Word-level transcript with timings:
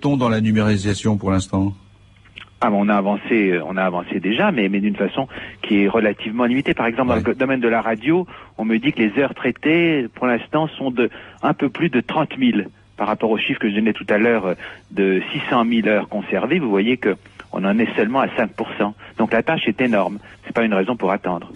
est-on 0.00 0.16
dans 0.16 0.30
la 0.30 0.40
numérisation 0.40 1.18
pour 1.18 1.30
l'instant? 1.30 1.74
Ah, 2.62 2.70
on 2.72 2.88
a 2.88 2.94
avancé, 2.94 3.58
on 3.66 3.76
a 3.76 3.82
avancé 3.82 4.18
déjà, 4.18 4.50
mais, 4.50 4.68
mais 4.68 4.80
d'une 4.80 4.96
façon 4.96 5.28
qui 5.62 5.82
est 5.82 5.88
relativement 5.88 6.44
limitée. 6.44 6.74
Par 6.74 6.86
exemple, 6.86 7.08
dans 7.08 7.16
le 7.16 7.34
domaine 7.34 7.60
de 7.60 7.68
la 7.68 7.82
radio, 7.82 8.26
on 8.56 8.64
me 8.64 8.78
dit 8.78 8.92
que 8.92 9.02
les 9.02 9.18
heures 9.18 9.34
traitées, 9.34 10.08
pour 10.14 10.26
l'instant, 10.26 10.68
sont 10.68 10.90
de 10.90 11.10
un 11.42 11.52
peu 11.52 11.68
plus 11.68 11.90
de 11.90 12.00
30 12.00 12.30
000 12.38 12.68
par 12.96 13.08
rapport 13.08 13.30
aux 13.30 13.38
chiffres 13.38 13.60
que 13.60 13.70
je 13.70 13.74
donnais 13.74 13.92
tout 13.92 14.06
à 14.08 14.18
l'heure 14.18 14.54
de 14.90 15.22
600 15.32 15.64
000 15.70 15.88
heures 15.88 16.08
conservées. 16.08 16.58
Vous 16.58 16.70
voyez 16.70 16.96
que 16.96 17.16
on 17.52 17.64
en 17.64 17.78
est 17.78 17.94
seulement 17.96 18.20
à 18.20 18.26
5%. 18.26 18.92
Donc 19.18 19.32
la 19.32 19.42
tâche 19.42 19.66
est 19.66 19.80
énorme. 19.80 20.18
C'est 20.50 20.54
pas 20.62 20.64
une 20.64 20.74
raison 20.74 20.96
pour 20.96 21.12
attendre. 21.12 21.52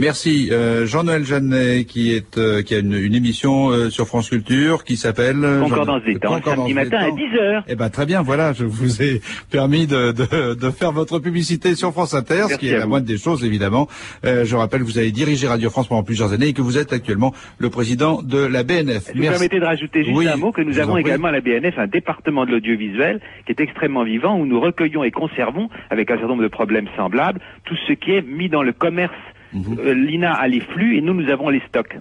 Merci. 0.00 0.48
Euh, 0.50 0.84
Jean-Noël 0.84 1.24
Jeannet, 1.24 1.84
qui 1.84 2.12
est 2.12 2.38
euh, 2.38 2.62
qui 2.62 2.74
a 2.74 2.80
une, 2.80 2.92
émission 3.14 3.68
euh, 3.70 3.88
sur 3.88 4.08
France 4.08 4.30
Culture 4.30 4.82
qui 4.82 4.96
s'appelle 4.96 5.46
Concordance 5.60 6.02
des 6.02 6.16
temps, 6.16 6.42
samedi 6.42 6.74
matin 6.74 6.98
à 6.98 7.10
10h. 7.10 7.62
Eh 7.68 7.76
ben 7.76 7.88
très 7.88 8.04
bien, 8.04 8.20
voilà, 8.22 8.52
je 8.52 8.64
vous 8.64 9.00
ai 9.00 9.20
permis 9.52 9.86
de, 9.86 10.10
de, 10.10 10.54
de 10.54 10.70
faire 10.70 10.90
votre 10.90 11.20
publicité 11.20 11.76
sur 11.76 11.92
France 11.92 12.14
Inter, 12.14 12.46
ce 12.50 12.56
qui 12.56 12.66
est 12.66 12.78
la 12.78 12.86
moindre 12.86 13.06
des 13.06 13.16
choses 13.16 13.44
évidemment. 13.44 13.86
je 14.24 14.56
rappelle 14.56 14.80
que 14.80 14.86
vous 14.86 14.98
avez 14.98 15.12
dirigé 15.12 15.46
Radio 15.46 15.70
France 15.70 15.86
pendant 15.86 16.02
plusieurs 16.02 16.32
années 16.32 16.48
et 16.48 16.52
que 16.52 16.62
vous 16.62 16.78
êtes 16.78 16.92
actuellement 16.92 17.32
le 17.58 17.70
président 17.70 18.22
de 18.22 18.38
la 18.38 18.64
BNF. 18.64 19.12
Vous 19.14 19.22
permettez 19.22 19.60
de 19.60 19.64
rajouter 19.64 20.02
juste 20.02 20.26
un 20.26 20.36
mot 20.36 20.50
que 20.50 20.62
nous 20.62 20.80
avons 20.80 20.96
également 20.96 21.28
à 21.28 21.32
la 21.32 21.40
BNF 21.40 21.78
un 21.78 21.86
département 21.86 22.44
de 22.44 22.50
l'audiovisuel 22.50 23.20
qui 23.46 23.52
est 23.52 23.60
extrêmement 23.60 24.02
vivant 24.02 24.36
où 24.36 24.46
nous 24.46 24.60
recueillons 24.60 25.04
et 25.04 25.12
conservons 25.12 25.68
avec 25.90 26.10
un 26.10 26.14
certain 26.14 26.30
nombre 26.30 26.42
de 26.42 26.48
problèmes 26.48 26.88
semblables 26.96 27.40
tout 27.66 27.76
ce 27.86 27.92
qui 27.92 28.10
est 28.10 28.22
mis 28.32 28.48
dans 28.48 28.62
le 28.62 28.72
commerce. 28.72 29.12
Mhm. 29.52 29.78
Euh, 29.78 29.94
L'INA 29.94 30.32
a 30.32 30.48
les 30.48 30.60
flux 30.60 30.96
et 30.96 31.00
nous, 31.00 31.14
nous 31.14 31.30
avons 31.30 31.48
les 31.50 31.62
stocks. 31.68 31.98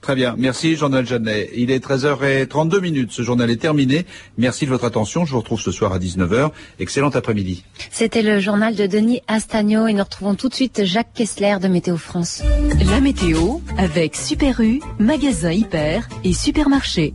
Très 0.00 0.14
bien. 0.14 0.36
Merci, 0.38 0.76
Journal 0.76 1.04
Jeannet. 1.04 1.50
Il 1.56 1.70
est 1.72 1.84
13h32 1.84 2.80
minutes. 2.80 3.10
Ce 3.10 3.22
journal 3.22 3.50
est 3.50 3.60
terminé. 3.60 4.06
Merci 4.36 4.64
de 4.64 4.70
votre 4.70 4.84
attention. 4.84 5.24
Je 5.24 5.32
vous 5.32 5.40
retrouve 5.40 5.60
ce 5.60 5.72
soir 5.72 5.92
à 5.92 5.98
19h. 5.98 6.50
Excellent 6.78 7.08
après-midi. 7.10 7.64
C'était 7.90 8.22
le 8.22 8.38
journal 8.38 8.76
de 8.76 8.86
Denis 8.86 9.22
Astagno 9.26 9.88
et 9.88 9.92
nous 9.92 10.04
retrouvons 10.04 10.36
tout 10.36 10.48
de 10.48 10.54
suite 10.54 10.84
Jacques 10.84 11.12
Kessler 11.14 11.56
de 11.60 11.66
Météo 11.68 11.96
France. 11.96 12.44
La 12.88 13.00
météo 13.00 13.58
avec 13.76 14.14
Super 14.14 14.60
U, 14.60 14.80
magasin 15.00 15.50
hyper 15.52 16.08
et 16.22 16.32
supermarché. 16.32 17.12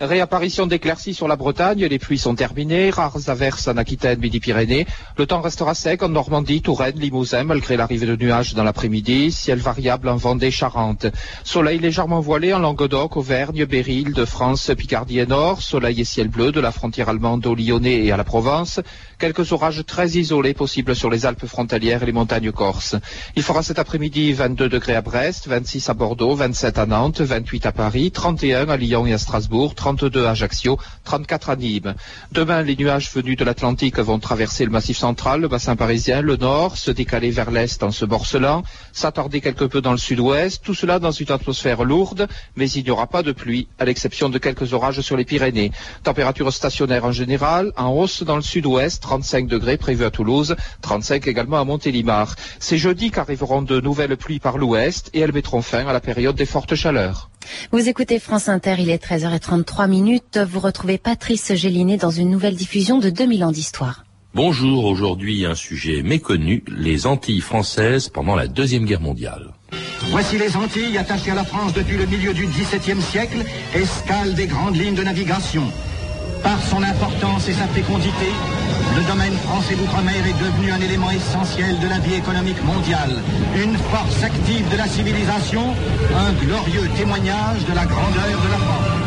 Réapparition 0.00 0.66
d'éclaircies 0.66 1.12
sur 1.12 1.28
la 1.28 1.36
Bretagne, 1.36 1.84
les 1.84 1.98
pluies 1.98 2.16
sont 2.16 2.34
terminées, 2.34 2.88
rares 2.88 3.28
averses 3.28 3.68
en 3.68 3.76
Aquitaine, 3.76 4.18
Midi-Pyrénées. 4.18 4.86
Le 5.18 5.26
temps 5.26 5.42
restera 5.42 5.74
sec 5.74 6.02
en 6.02 6.08
Normandie, 6.08 6.62
Touraine, 6.62 6.98
Limousin, 6.98 7.44
malgré 7.44 7.76
l'arrivée 7.76 8.06
de 8.06 8.16
nuages 8.16 8.54
dans 8.54 8.64
l'après-midi. 8.64 9.30
Ciel 9.30 9.58
variable 9.58 10.08
en 10.08 10.16
Vendée, 10.16 10.50
Charente. 10.50 11.04
Soleil 11.44 11.78
légèrement 11.78 12.20
voilé 12.20 12.54
en 12.54 12.60
Languedoc, 12.60 13.18
Auvergne, 13.18 13.66
Berry, 13.66 14.04
de 14.04 14.24
France, 14.24 14.70
Picardie 14.74 15.18
et 15.18 15.26
Nord. 15.26 15.60
Soleil 15.60 16.00
et 16.00 16.04
ciel 16.04 16.28
bleu 16.28 16.50
de 16.50 16.60
la 16.60 16.72
frontière 16.72 17.10
allemande 17.10 17.46
au 17.46 17.54
Lyonnais 17.54 18.02
et 18.02 18.10
à 18.10 18.16
la 18.16 18.24
Provence. 18.24 18.80
Quelques 19.18 19.52
orages 19.52 19.84
très 19.84 20.08
isolés 20.12 20.54
possibles 20.54 20.96
sur 20.96 21.10
les 21.10 21.26
Alpes 21.26 21.44
frontalières 21.44 22.02
et 22.02 22.06
les 22.06 22.12
montagnes 22.12 22.52
corses. 22.52 22.96
Il 23.36 23.42
fera 23.42 23.62
cet 23.62 23.78
après-midi 23.78 24.32
22 24.32 24.70
degrés 24.70 24.94
à 24.94 25.02
Brest, 25.02 25.46
26 25.46 25.90
à 25.90 25.92
Bordeaux, 25.92 26.34
27 26.34 26.78
à 26.78 26.86
Nantes, 26.86 27.20
28 27.20 27.66
à 27.66 27.72
Paris, 27.72 28.10
31 28.10 28.70
à 28.70 28.78
Lyon 28.78 29.06
et 29.06 29.12
à 29.12 29.18
Strasbourg, 29.18 29.74
32 29.96 30.26
à 30.26 30.30
Ajaccio, 30.30 30.78
34 31.02 31.50
à 31.50 31.56
Nîmes. 31.56 31.94
Demain, 32.30 32.62
les 32.62 32.76
nuages 32.76 33.10
venus 33.12 33.36
de 33.36 33.44
l'Atlantique 33.44 33.98
vont 33.98 34.20
traverser 34.20 34.64
le 34.64 34.70
massif 34.70 34.96
central, 34.96 35.40
le 35.40 35.48
bassin 35.48 35.74
parisien, 35.74 36.20
le 36.20 36.36
nord, 36.36 36.76
se 36.76 36.92
décaler 36.92 37.30
vers 37.30 37.50
l'est 37.50 37.82
en 37.82 37.90
se 37.90 38.04
morcelant, 38.04 38.62
s'attarder 38.92 39.40
quelque 39.40 39.64
peu 39.64 39.80
dans 39.80 39.90
le 39.90 39.98
sud-ouest, 39.98 40.62
tout 40.64 40.74
cela 40.74 41.00
dans 41.00 41.10
une 41.10 41.32
atmosphère 41.32 41.82
lourde, 41.82 42.28
mais 42.54 42.70
il 42.70 42.84
n'y 42.84 42.90
aura 42.90 43.08
pas 43.08 43.24
de 43.24 43.32
pluie, 43.32 43.66
à 43.80 43.84
l'exception 43.84 44.28
de 44.28 44.38
quelques 44.38 44.72
orages 44.74 45.00
sur 45.00 45.16
les 45.16 45.24
Pyrénées. 45.24 45.72
Température 46.04 46.52
stationnaire 46.52 47.04
en 47.04 47.12
général, 47.12 47.72
en 47.76 47.88
hausse 47.88 48.22
dans 48.22 48.36
le 48.36 48.42
sud-ouest, 48.42 49.02
35 49.02 49.48
degrés 49.48 49.76
prévus 49.76 50.04
à 50.04 50.12
Toulouse, 50.12 50.54
35 50.82 51.26
également 51.26 51.58
à 51.58 51.64
Montélimar. 51.64 52.36
C'est 52.60 52.78
jeudi 52.78 53.10
qu'arriveront 53.10 53.62
de 53.62 53.80
nouvelles 53.80 54.16
pluies 54.16 54.38
par 54.38 54.56
l'ouest 54.56 55.10
et 55.14 55.18
elles 55.18 55.32
mettront 55.32 55.62
fin 55.62 55.84
à 55.88 55.92
la 55.92 56.00
période 56.00 56.36
des 56.36 56.46
fortes 56.46 56.76
chaleurs. 56.76 57.28
Vous 57.72 57.88
écoutez 57.88 58.18
France 58.18 58.48
Inter, 58.48 58.76
il 58.78 58.90
est 58.90 59.02
13h33 59.02 59.88
minutes. 59.88 60.38
Vous 60.38 60.60
retrouvez 60.60 60.98
Patrice 60.98 61.54
Gélinet 61.54 61.96
dans 61.96 62.10
une 62.10 62.30
nouvelle 62.30 62.56
diffusion 62.56 62.98
de 62.98 63.10
2000 63.10 63.44
ans 63.44 63.52
d'histoire. 63.52 64.04
Bonjour, 64.34 64.84
aujourd'hui 64.84 65.44
un 65.44 65.56
sujet 65.56 66.02
méconnu, 66.02 66.62
les 66.68 67.06
Antilles 67.06 67.40
françaises 67.40 68.08
pendant 68.08 68.36
la 68.36 68.46
Deuxième 68.46 68.84
Guerre 68.84 69.00
mondiale. 69.00 69.52
Voici 70.10 70.38
les 70.38 70.56
Antilles 70.56 70.96
attachées 70.98 71.32
à 71.32 71.34
la 71.34 71.44
France 71.44 71.72
depuis 71.72 71.96
le 71.96 72.06
milieu 72.06 72.32
du 72.32 72.46
XVIIe 72.46 73.02
siècle, 73.02 73.44
escale 73.74 74.34
des 74.34 74.46
grandes 74.46 74.76
lignes 74.76 74.94
de 74.94 75.02
navigation. 75.02 75.64
Par 76.42 76.62
son 76.62 76.82
importance 76.82 77.48
et 77.48 77.52
sa 77.52 77.66
fécondité, 77.68 78.32
le 78.96 79.02
domaine 79.04 79.34
français 79.34 79.74
d'outre-mer 79.74 80.26
est 80.26 80.44
devenu 80.44 80.72
un 80.72 80.80
élément 80.80 81.10
essentiel 81.10 81.78
de 81.78 81.88
la 81.88 81.98
vie 81.98 82.14
économique 82.14 82.62
mondiale, 82.64 83.22
une 83.56 83.76
force 83.76 84.22
active 84.22 84.68
de 84.70 84.76
la 84.76 84.86
civilisation, 84.86 85.74
un 86.16 86.32
glorieux 86.44 86.88
témoignage 86.96 87.64
de 87.68 87.74
la 87.74 87.84
grandeur 87.84 88.40
de 88.42 88.50
la 88.50 88.58
France. 88.58 89.00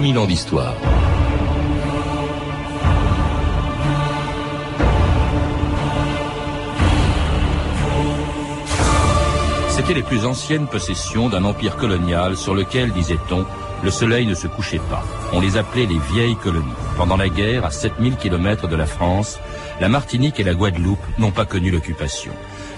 2000 0.00 0.18
ans 0.18 0.24
d'histoire. 0.24 0.74
C'était 9.68 9.92
les 9.92 10.02
plus 10.02 10.24
anciennes 10.24 10.66
possessions 10.68 11.28
d'un 11.28 11.44
empire 11.44 11.76
colonial 11.76 12.38
sur 12.38 12.54
lequel, 12.54 12.92
disait-on, 12.92 13.44
le 13.84 13.90
soleil 13.90 14.26
ne 14.26 14.34
se 14.34 14.46
couchait 14.46 14.80
pas. 14.88 15.04
On 15.34 15.40
les 15.40 15.58
appelait 15.58 15.84
les 15.84 15.98
vieilles 15.98 16.36
colonies. 16.36 16.64
Pendant 16.96 17.18
la 17.18 17.28
guerre, 17.28 17.66
à 17.66 17.70
7000 17.70 18.16
km 18.16 18.68
de 18.68 18.76
la 18.76 18.86
France, 18.86 19.38
la 19.82 19.90
Martinique 19.90 20.40
et 20.40 20.44
la 20.44 20.54
Guadeloupe 20.54 21.04
n'ont 21.18 21.30
pas 21.30 21.44
connu 21.44 21.70
l'occupation. 21.70 22.32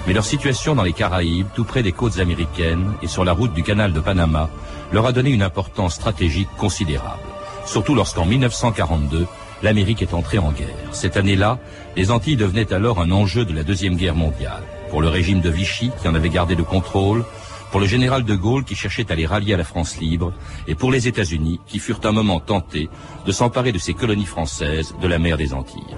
Mais 0.06 0.12
leur 0.12 0.24
situation 0.24 0.74
dans 0.74 0.82
les 0.82 0.92
Caraïbes, 0.92 1.46
tout 1.54 1.64
près 1.64 1.82
des 1.82 1.92
côtes 1.92 2.18
américaines 2.18 2.92
et 3.02 3.06
sur 3.06 3.24
la 3.24 3.32
route 3.32 3.54
du 3.54 3.62
canal 3.62 3.92
de 3.92 4.00
Panama, 4.00 4.50
leur 4.92 5.06
a 5.06 5.12
donné 5.12 5.30
une 5.30 5.42
importance 5.42 5.94
stratégique 5.94 6.48
considérable. 6.58 7.22
Surtout 7.66 7.94
lorsqu'en 7.94 8.26
1942, 8.26 9.26
l'Amérique 9.62 10.02
est 10.02 10.14
entrée 10.14 10.38
en 10.38 10.50
guerre. 10.50 10.74
Cette 10.90 11.16
année-là, 11.16 11.58
les 11.96 12.10
Antilles 12.10 12.36
devenaient 12.36 12.72
alors 12.72 13.00
un 13.00 13.12
enjeu 13.12 13.44
de 13.44 13.54
la 13.54 13.62
Deuxième 13.62 13.96
Guerre 13.96 14.16
mondiale. 14.16 14.64
Pour 14.90 15.02
le 15.02 15.08
régime 15.08 15.40
de 15.40 15.50
Vichy, 15.50 15.92
qui 16.00 16.08
en 16.08 16.14
avait 16.14 16.28
gardé 16.28 16.56
le 16.56 16.64
contrôle, 16.64 17.24
pour 17.70 17.80
le 17.80 17.86
général 17.86 18.24
de 18.24 18.34
Gaulle 18.34 18.64
qui 18.64 18.74
cherchait 18.74 19.10
à 19.10 19.14
les 19.14 19.24
rallier 19.24 19.54
à 19.54 19.56
la 19.56 19.64
France 19.64 19.98
libre, 19.98 20.32
et 20.66 20.74
pour 20.74 20.90
les 20.90 21.08
États-Unis 21.08 21.60
qui 21.66 21.78
furent 21.78 22.00
un 22.04 22.12
moment 22.12 22.40
tentés 22.40 22.90
de 23.24 23.32
s'emparer 23.32 23.72
de 23.72 23.78
ces 23.78 23.94
colonies 23.94 24.26
françaises 24.26 24.94
de 25.00 25.08
la 25.08 25.18
mer 25.18 25.38
des 25.38 25.54
Antilles. 25.54 25.96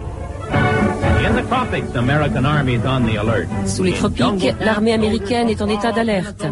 Sous 3.66 3.82
les 3.82 3.92
tropiques, 3.92 4.54
l'armée 4.60 4.92
américaine 4.92 5.48
est 5.48 5.62
en 5.62 5.68
état 5.68 5.92
d'alerte. 5.92 6.46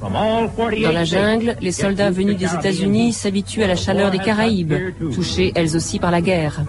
Dans 0.00 0.92
la 0.92 1.04
jungle, 1.04 1.56
les 1.60 1.72
soldats 1.72 2.10
venus 2.10 2.36
des 2.36 2.54
États-Unis 2.54 3.12
s'habituent 3.12 3.64
à 3.64 3.66
la 3.66 3.76
chaleur 3.76 4.10
des 4.10 4.18
Caraïbes, 4.18 4.74
touchées 5.14 5.52
elles 5.54 5.76
aussi 5.76 5.98
par 5.98 6.10
la 6.10 6.20
guerre. 6.20 6.60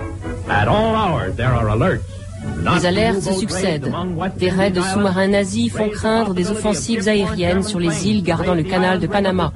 Les 2.75 2.85
alertes 2.85 3.21
se 3.21 3.33
succèdent. 3.33 3.91
Des 4.37 4.49
raids 4.49 4.71
de 4.71 4.81
sous-marins 4.81 5.27
nazis 5.27 5.71
font 5.71 5.89
craindre 5.89 6.33
des 6.33 6.49
offensives 6.49 7.07
aériennes 7.07 7.63
sur 7.63 7.79
les 7.79 8.07
îles 8.07 8.23
gardant 8.23 8.55
le 8.55 8.63
canal 8.63 8.99
de 8.99 9.07
Panama. 9.07 9.51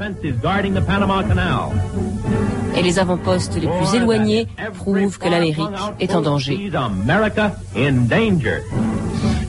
Et 2.76 2.82
les 2.82 3.00
avant-postes 3.00 3.56
les 3.56 3.68
plus 3.68 3.96
éloignés 3.96 4.48
prouvent 4.76 5.18
que 5.20 5.30
l'Amérique 5.30 5.68
est 6.00 6.16
en 6.16 6.22
danger. 6.22 6.72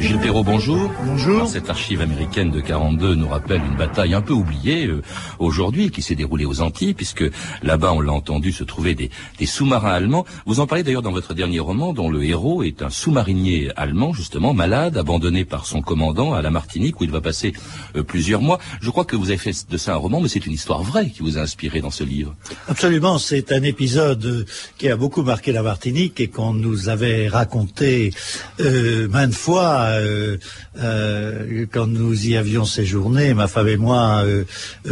Gilles 0.05 0.19
Perrault, 0.19 0.45
bonjour. 0.45 0.91
Bonjour. 1.06 1.49
cette 1.49 1.71
archive 1.71 2.03
américaine 2.03 2.51
de 2.51 2.61
42 2.61 3.15
nous 3.15 3.27
rappelle 3.27 3.62
une 3.65 3.77
bataille 3.77 4.12
un 4.12 4.21
peu 4.21 4.35
oubliée 4.35 4.87
euh, 4.87 5.01
aujourd'hui 5.39 5.91
qui 5.91 6.03
s'est 6.03 6.15
déroulée 6.15 6.45
aux 6.45 6.61
Antilles, 6.61 6.93
puisque 6.93 7.25
là-bas, 7.62 7.95
on 7.95 8.03
l'a 8.03 8.12
entendu, 8.12 8.53
se 8.53 8.65
trouver 8.65 8.95
des, 8.95 9.11
sous-marins 9.47 9.93
allemands. 9.93 10.27
Vous 10.45 10.61
en 10.61 10.67
parlez 10.67 10.83
d'ailleurs 10.83 11.01
dans 11.01 11.11
votre 11.11 11.33
dernier 11.33 11.59
roman, 11.59 11.95
dont 11.95 12.11
le 12.11 12.23
héros 12.23 12.62
est 12.62 12.83
un 12.83 12.91
sous-marinier 12.91 13.71
allemand, 13.77 14.12
justement, 14.12 14.53
malade, 14.53 14.99
abandonné 14.99 15.47
par 15.47 15.65
son 15.65 15.81
commandant 15.81 16.35
à 16.35 16.43
la 16.43 16.51
Martinique, 16.51 17.01
où 17.01 17.05
il 17.05 17.11
va 17.11 17.23
passer 17.23 17.55
euh, 17.97 18.03
plusieurs 18.03 18.43
mois. 18.43 18.59
Je 18.83 18.91
crois 18.91 19.06
que 19.06 19.17
vous 19.17 19.31
avez 19.31 19.39
fait 19.39 19.55
de 19.71 19.77
ça 19.79 19.95
un 19.95 19.97
roman, 19.97 20.21
mais 20.21 20.29
c'est 20.29 20.45
une 20.45 20.53
histoire 20.53 20.83
vraie 20.83 21.09
qui 21.09 21.23
vous 21.23 21.39
a 21.39 21.41
inspiré 21.41 21.81
dans 21.81 21.91
ce 21.91 22.05
livre. 22.05 22.35
Absolument, 22.69 23.17
c'est 23.17 23.53
un 23.53 23.62
épisode 23.62 24.45
qui 24.77 24.91
a 24.91 24.97
beaucoup 24.97 25.23
marqué 25.23 25.51
la 25.51 25.62
Martinique 25.62 26.21
et 26.21 26.29
qu'on 26.29 26.53
nous 26.53 26.91
avait 26.91 27.29
raconté 27.29 28.12
euh, 28.61 29.09
maintes 29.09 29.33
fois 29.33 29.94
euh, 30.00 30.37
euh, 30.79 31.67
quand 31.70 31.87
nous 31.87 32.26
y 32.26 32.37
avions 32.37 32.64
séjourné, 32.64 33.35
ma 33.35 33.49
femme 33.49 33.69
et 33.69 33.76
moi, 33.76 34.23
euh, 34.25 34.44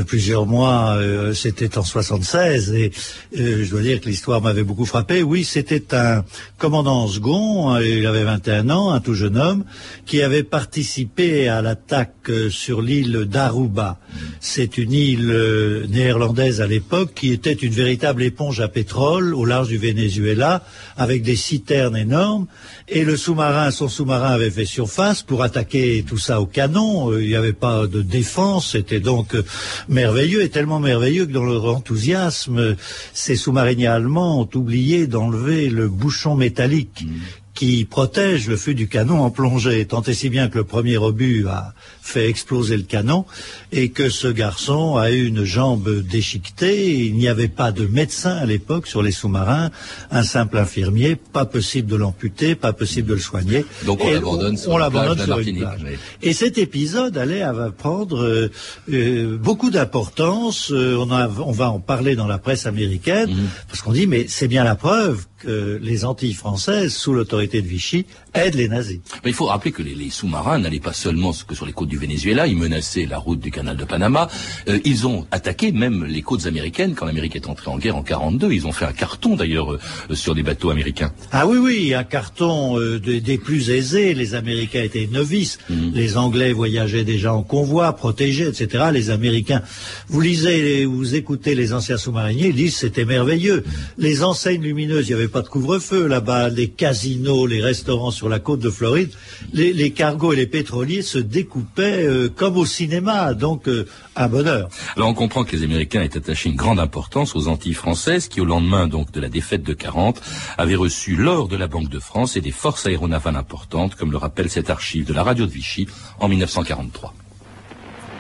plusieurs 0.07 0.47
mois, 0.47 0.99
c'était 1.35 1.79
en 1.79 1.83
76, 1.83 2.73
et 2.75 2.93
je 3.35 3.69
dois 3.71 3.81
dire 3.81 4.01
que 4.01 4.09
l'histoire 4.09 4.41
m'avait 4.41 4.63
beaucoup 4.63 4.85
frappé. 4.85 5.23
Oui, 5.23 5.45
c'était 5.45 5.95
un 5.95 6.25
commandant 6.59 7.07
second, 7.09 7.77
il 7.79 8.07
avait 8.07 8.25
21 8.25 8.71
ans, 8.71 8.93
un 8.93 9.01
tout 9.01 9.15
jeune 9.15 9.37
homme, 9.37 9.65
qui 10.07 10.23
avait 10.23 10.43
participé 10.43 11.49
à 11.49 11.63
l'attaque 11.63 12.31
sur 12.51 12.83
l'île 12.83 13.27
d'Aruba. 13.27 13.99
C'est 14.41 14.79
une 14.79 14.93
île 14.93 15.87
néerlandaise 15.89 16.61
à 16.61 16.67
l'époque 16.67 17.13
qui 17.15 17.33
était 17.33 17.53
une 17.53 17.73
véritable 17.73 18.23
éponge 18.23 18.61
à 18.61 18.69
pétrole 18.69 19.35
au 19.35 19.45
large 19.45 19.69
du 19.69 19.79
Venezuela, 19.79 20.65
avec 20.97 21.23
des 21.23 21.37
citernes 21.37 21.97
énormes, 21.97 22.47
et 22.89 23.05
le 23.05 23.17
sous-marin, 23.17 23.71
son 23.71 23.89
sous-marin 23.89 24.31
avait 24.31 24.51
fait 24.51 24.65
surface 24.65 24.92
pour 25.27 25.43
attaquer 25.43 26.05
tout 26.07 26.19
ça 26.19 26.41
au 26.41 26.47
canon. 26.47 27.11
Euh, 27.11 27.23
il 27.23 27.29
n'y 27.29 27.35
avait 27.35 27.53
pas 27.53 27.87
de 27.87 28.03
défense. 28.03 28.73
C'était 28.73 29.01
donc 29.01 29.35
euh, 29.35 29.45
merveilleux 29.89 30.43
et 30.43 30.51
tellement 30.51 30.81
merveilleux 30.81 31.27
que 31.27 31.33
dans 31.33 31.45
leur 31.45 31.65
enthousiasme, 31.65 32.77
ces 33.15 33.37
sous-mariniers 33.37 33.87
allemands 33.87 34.41
ont 34.41 34.49
oublié 34.55 35.07
d'enlever 35.07 35.71
le 35.71 35.89
bouchon 35.89 36.35
métallique 36.35 37.05
mmh. 37.05 37.11
qui 37.55 37.85
protège 37.85 38.49
le 38.49 38.57
feu 38.57 38.75
du 38.75 38.87
canon 38.87 39.23
en 39.23 39.31
plongée, 39.31 39.87
tant 39.87 40.03
et 40.03 40.15
si 40.15 40.29
bien 40.29 40.49
que 40.49 40.59
le 40.59 40.65
premier 40.65 40.99
obus 40.99 41.47
a 41.49 41.73
fait 42.03 42.29
exploser 42.29 42.77
le 42.77 42.83
canon 42.83 43.25
et 43.71 43.91
que 43.91 44.11
ce 44.11 44.27
garçon 44.27 44.97
a 44.97 45.11
eu 45.11 45.25
une 45.25 45.45
jambe 45.45 46.03
déchiquetée. 46.03 47.07
Il 47.07 47.15
n'y 47.15 47.29
avait 47.29 47.49
pas 47.49 47.71
de 47.71 47.87
médecin 47.87 48.37
à 48.37 48.45
l'époque 48.45 48.89
sur 48.89 49.03
les 49.03 49.13
sous-marins, 49.13 49.71
un 50.11 50.25
simple 50.25 50.59
infirmier, 50.59 51.17
pas 51.17 51.45
possible 51.45 51.89
de 51.89 51.97
l'amputer, 51.97 52.57
pas 52.57 52.73
possible 52.73 53.09
de 53.09 53.15
le 53.15 53.21
soigner. 53.21 53.65
Donc 53.87 54.01
on 54.03 54.11
l'abandonne 54.11 54.57
sur, 54.57 55.39
une 55.39 55.59
plage. 55.59 55.81
Et 56.23 56.33
cet 56.33 56.59
épisode 56.59 57.17
allait 57.17 57.45
prendre 57.79 58.23
euh, 58.23 58.51
euh, 58.93 59.39
beaucoup 59.39 59.71
d'importance. 59.71 60.73
Euh, 60.73 60.97
on, 60.97 61.11
on, 61.11 61.53
va 61.53 61.71
en 61.71 61.79
parler 61.79 62.17
dans 62.17 62.27
la 62.27 62.39
presse 62.39 62.67
américaine 62.67 63.31
mhm. 63.31 63.49
parce 63.69 63.81
qu'on 63.81 63.93
dit 63.93 64.09
mais 64.09 64.27
c'est 64.29 64.49
bien 64.49 64.65
la 64.65 64.75
preuve 64.75 65.27
que 65.39 65.79
les 65.83 66.05
Antilles 66.05 66.35
françaises, 66.35 66.95
sous 66.95 67.13
l'autorité 67.13 67.63
de 67.63 67.67
Vichy, 67.67 68.07
aident 68.35 68.55
les 68.55 68.69
nazis. 68.69 69.01
Mais 69.25 69.31
il 69.31 69.35
faut 69.35 69.47
rappeler 69.47 69.73
que 69.73 69.83
les, 69.83 69.95
les 69.95 70.11
sous-marins 70.11 70.59
n'allaient 70.59 70.81
pas 70.81 70.93
seulement 70.93 71.33
que 71.47 71.55
sur 71.55 71.67
les 71.67 71.73
côtes 71.73 71.89
du 71.89 71.99
Venezuela, 71.99 72.47
ils 72.47 72.57
menaçaient 72.57 73.07
la 73.07 73.19
route 73.19 73.41
du 73.41 73.51
canal 73.51 73.77
de 73.77 73.85
Panama. 73.85 74.29
Euh, 74.69 74.79
ils 74.85 75.07
ont 75.07 75.27
attaqué 75.31 75.73
même 75.73 76.05
les 76.05 76.23
côtes 76.23 76.47
américaines 76.47 76.95
quand 76.95 77.07
l'Amérique 77.07 77.37
est 77.37 77.49
entrée 77.49 77.71
en 77.71 77.79
guerre 77.79 77.97
en 77.97 78.03
42. 78.03 78.53
Ils 78.53 78.67
ont 78.67 78.73
fait 78.73 78.85
un 78.85 78.93
carton 78.93 79.37
d'ailleurs 79.37 79.73
euh, 79.73 79.79
sur 80.15 80.35
des 80.35 80.43
bateaux 80.43 80.71
américains. 80.71 81.13
Ah 81.31 81.47
oui, 81.47 81.59
oui, 81.59 81.95
un 81.95 82.05
carton 82.05 82.79
euh, 82.79 82.99
des, 82.99 83.39
plus 83.39 83.71
aisés. 83.71 84.15
Les 84.15 84.35
Américains 84.35 84.83
étaient 84.83 85.09
novices. 85.11 85.59
Mhm. 85.71 85.93
Les 85.95 86.17
Anglais 86.17 86.53
voyageaient 86.53 87.05
déjà 87.05 87.33
en 87.33 87.43
convoi, 87.43 87.93
protégés, 87.95 88.49
etc. 88.49 88.87
Les 88.93 89.11
Américains, 89.11 89.63
vous 90.09 90.21
lisez, 90.21 90.85
vous 90.85 91.15
écoutez 91.15 91.55
les 91.55 91.73
anciens 91.73 91.97
sous-mariniers, 91.97 92.49
ils 92.49 92.55
disent 92.55 92.77
c'était 92.77 93.05
merveilleux. 93.05 93.65
Mhm. 93.65 93.73
Les 93.99 94.25
enseignes 94.25 94.63
lumineuses, 94.63 95.09
il 95.09 95.15
n'y 95.15 95.21
avait 95.21 95.29
pas 95.29 95.43
de 95.43 95.49
couvre-feu 95.49 96.07
là-bas. 96.07 96.49
Les 96.49 96.69
casinos, 96.69 97.47
les 97.47 97.63
restaurants 97.63 98.11
sur 98.23 98.29
la 98.29 98.39
côte 98.39 98.61
de 98.61 98.71
Floride, 98.71 99.11
les, 99.53 99.73
les 99.73 99.91
cargos 99.91 100.33
et 100.33 100.37
les 100.37 100.47
pétroliers 100.47 101.03
se 101.03 101.19
découpaient 101.19 102.07
euh, 102.07 102.29
comme 102.29 102.57
au 102.57 102.65
cinéma, 102.65 103.35
donc 103.35 103.67
euh, 103.67 103.85
un 104.15 104.29
bonheur. 104.29 104.69
Alors 104.95 105.09
on 105.09 105.15
comprend 105.15 105.43
que 105.43 105.57
les 105.57 105.65
Américains 105.65 106.03
aient 106.03 106.17
attaché 106.17 106.49
une 106.49 106.55
grande 106.55 106.79
importance 106.79 107.35
aux 107.35 107.49
Antilles 107.49 107.75
françaises 107.75 108.29
qui, 108.29 108.41
au 108.41 108.45
lendemain 108.45 108.87
donc 108.87 109.11
de 109.11 109.21
la 109.21 109.29
défaite 109.29 109.65
de 109.65 109.73
40, 109.75 110.23
avaient 110.57 110.77
reçu 110.77 111.17
l'or 111.17 111.49
de 111.49 111.57
la 111.57 111.67
Banque 111.67 111.89
de 111.89 111.99
France 111.99 112.37
et 112.37 112.41
des 112.41 112.53
forces 112.53 112.87
aéronavales 112.87 113.35
importantes, 113.35 113.97
comme 113.97 114.13
le 114.13 114.19
rappelle 114.19 114.49
cette 114.49 114.71
archive 114.71 115.05
de 115.05 115.15
la 115.15 115.25
radio 115.25 115.45
de 115.45 115.51
Vichy 115.51 115.89
en 116.21 116.29
1943. 116.29 117.15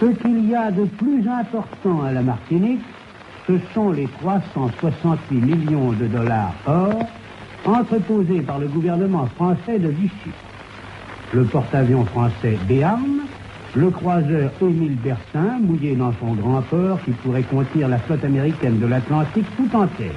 Ce 0.00 0.06
qu'il 0.06 0.50
y 0.50 0.56
a 0.56 0.72
de 0.72 0.84
plus 0.84 1.28
important 1.28 2.02
à 2.02 2.10
la 2.10 2.22
Martinique, 2.22 2.82
ce 3.46 3.52
sont 3.72 3.92
les 3.92 4.08
368 4.20 5.36
millions 5.36 5.92
de 5.92 6.08
dollars 6.08 6.54
or 6.66 7.06
entreposés 7.64 8.40
par 8.40 8.58
le 8.58 8.66
gouvernement 8.66 9.26
français 9.26 9.78
de 9.78 9.88
Vichy. 9.88 10.30
Le 11.32 11.44
porte-avions 11.44 12.04
français 12.04 12.58
Béarn 12.68 13.22
le 13.74 13.88
croiseur 13.88 14.50
Émile 14.60 14.96
Bertin, 14.96 15.58
mouillé 15.60 15.96
dans 15.96 16.12
son 16.20 16.34
grand 16.34 16.60
port 16.62 16.98
qui 17.04 17.12
pourrait 17.12 17.42
contenir 17.42 17.88
la 17.88 17.98
flotte 17.98 18.24
américaine 18.24 18.78
de 18.78 18.86
l'Atlantique 18.86 19.46
tout 19.56 19.74
entière. 19.74 20.12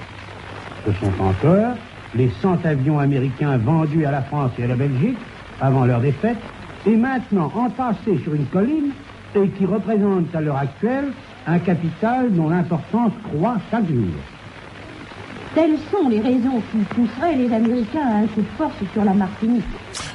Ce 0.86 0.92
sont 0.94 1.24
encore 1.24 1.75
les 2.15 2.30
100 2.42 2.65
avions 2.65 3.00
américains 3.00 3.57
vendus 3.57 4.06
à 4.06 4.12
la 4.12 4.21
France 4.24 4.51
et 4.59 4.63
à 4.63 4.68
la 4.68 4.75
Belgique 4.75 5.18
avant 5.62 5.86
leur 5.86 6.01
défaite 6.01 6.38
et 6.86 6.98
maintenant 6.98 7.51
entassés 7.56 8.19
sur 8.24 8.36
une 8.36 8.45
colline 8.48 8.91
et 9.36 9.48
qui 9.50 9.65
représentent 9.65 10.36
à 10.36 10.41
l'heure 10.41 10.57
actuelle 10.57 11.12
un 11.48 11.59
capital 11.59 12.33
dont 12.33 12.50
l'importance 12.50 13.13
croît 13.24 13.56
chaque 13.71 13.88
jour. 13.88 14.13
Telles 15.56 15.78
sont 15.90 16.10
les 16.10 16.19
raisons 16.19 16.62
qui 16.69 16.78
pousseraient 16.94 17.38
les 17.38 17.54
Américains 17.54 18.06
à 18.06 18.16
un 18.18 18.28
coup 18.28 18.42
de 18.42 18.57
force 18.57 18.75
sur 18.92 19.06
la 19.06 19.13
Martinique. 19.13 19.63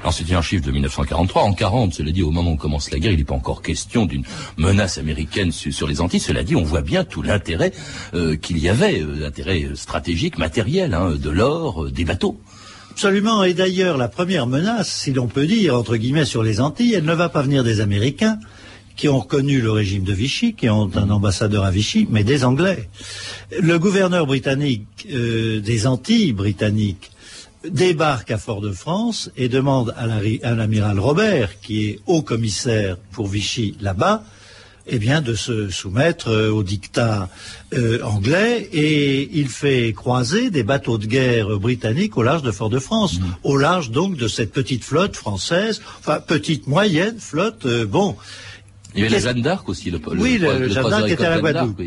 Alors 0.03 0.13
c'était 0.13 0.35
un 0.35 0.43
chiffre 0.43 0.67
de 0.67 0.71
1943. 0.71 1.43
En 1.45 1.55
40, 1.55 1.95
cela 1.95 2.13
dit, 2.13 2.23
au 2.23 2.31
moment 2.31 2.53
où 2.53 2.57
commence 2.57 2.91
la 2.91 2.99
guerre, 2.99 3.13
il 3.13 3.19
n'est 3.19 3.25
pas 3.25 3.37
encore 3.37 3.63
question 3.63 4.05
d'une 4.05 4.25
menace 4.59 4.99
américaine 4.99 5.51
sur 5.51 5.89
les 5.89 6.03
Antilles. 6.03 6.21
Cela 6.21 6.43
dit, 6.43 6.57
on 6.57 6.63
voit 6.63 6.83
bien 6.83 7.05
tout 7.05 7.23
l'intérêt 7.23 7.73
euh, 8.13 8.37
qu'il 8.37 8.59
y 8.59 8.69
avait, 8.69 9.01
euh, 9.01 9.17
l'intérêt 9.19 9.67
stratégique, 9.77 10.37
matériel, 10.37 10.93
hein, 10.93 11.15
de 11.17 11.31
l'or, 11.31 11.85
euh, 11.85 11.91
des 11.91 12.05
bateaux. 12.05 12.39
Absolument. 12.91 13.43
Et 13.43 13.55
d'ailleurs, 13.55 13.97
la 13.97 14.09
première 14.09 14.47
menace, 14.47 14.91
si 14.91 15.11
l'on 15.11 15.27
peut 15.27 15.47
dire, 15.47 15.75
entre 15.75 15.97
guillemets, 15.97 16.27
sur 16.27 16.43
les 16.43 16.61
Antilles, 16.61 16.93
elle 16.93 17.05
ne 17.05 17.15
va 17.15 17.31
pas 17.31 17.41
venir 17.41 17.65
des 17.65 17.81
Américains 17.81 18.39
qui 19.01 19.09
ont 19.09 19.21
reconnu 19.21 19.63
le 19.63 19.71
régime 19.71 20.05
de 20.05 20.13
Vichy, 20.13 20.53
qui 20.53 20.69
ont 20.69 20.91
un 20.95 21.09
ambassadeur 21.09 21.65
à 21.65 21.71
Vichy, 21.71 22.07
mais 22.11 22.23
des 22.23 22.45
Anglais. 22.45 22.91
Le 23.59 23.79
gouverneur 23.79 24.27
britannique 24.27 25.09
euh, 25.11 25.59
des 25.61 25.87
Antilles 25.87 26.35
britanniques 26.35 27.11
débarque 27.67 28.31
à 28.31 28.37
Fort-de-France 28.37 29.31
et 29.39 29.49
demande 29.49 29.95
à 29.97 30.55
l'amiral 30.55 30.99
Robert, 30.99 31.61
qui 31.63 31.87
est 31.87 32.01
haut 32.07 32.21
commissaire 32.21 32.99
pour 33.13 33.27
Vichy 33.27 33.75
là-bas, 33.81 34.23
eh 34.87 34.99
bien, 34.99 35.23
de 35.23 35.35
se 35.35 35.71
soumettre 35.71 36.29
euh, 36.29 36.51
au 36.51 36.63
dictat 36.63 37.31
euh, 37.73 38.03
anglais 38.03 38.69
et 38.71 39.31
il 39.33 39.49
fait 39.49 39.95
croiser 39.95 40.51
des 40.51 40.63
bateaux 40.63 40.99
de 40.99 41.07
guerre 41.07 41.59
britanniques 41.59 42.19
au 42.19 42.23
large 42.23 42.43
de 42.43 42.51
Fort-de-France, 42.51 43.19
mmh. 43.19 43.25
au 43.45 43.57
large 43.57 43.93
donc 43.93 44.19
de 44.19 44.29
cette 44.29 44.53
petite 44.53 44.85
flotte 44.85 45.17
française, 45.17 45.81
enfin 46.01 46.21
petite 46.21 46.67
moyenne 46.67 47.19
flotte. 47.19 47.67
bon, 47.89 48.15
il 48.95 49.03
y 49.03 49.07
avait 49.07 49.15
la 49.15 49.19
Jeanne 49.21 49.43
d'Arc 49.43 49.69
aussi, 49.69 49.91
le, 49.91 50.01
Oui, 50.19 50.39
le, 50.39 50.69
Jeanne 50.69 50.89
d'Arc 50.89 51.09
était 51.09 51.25
à 51.25 51.31
la 51.31 51.41
Guadeloupe. 51.41 51.81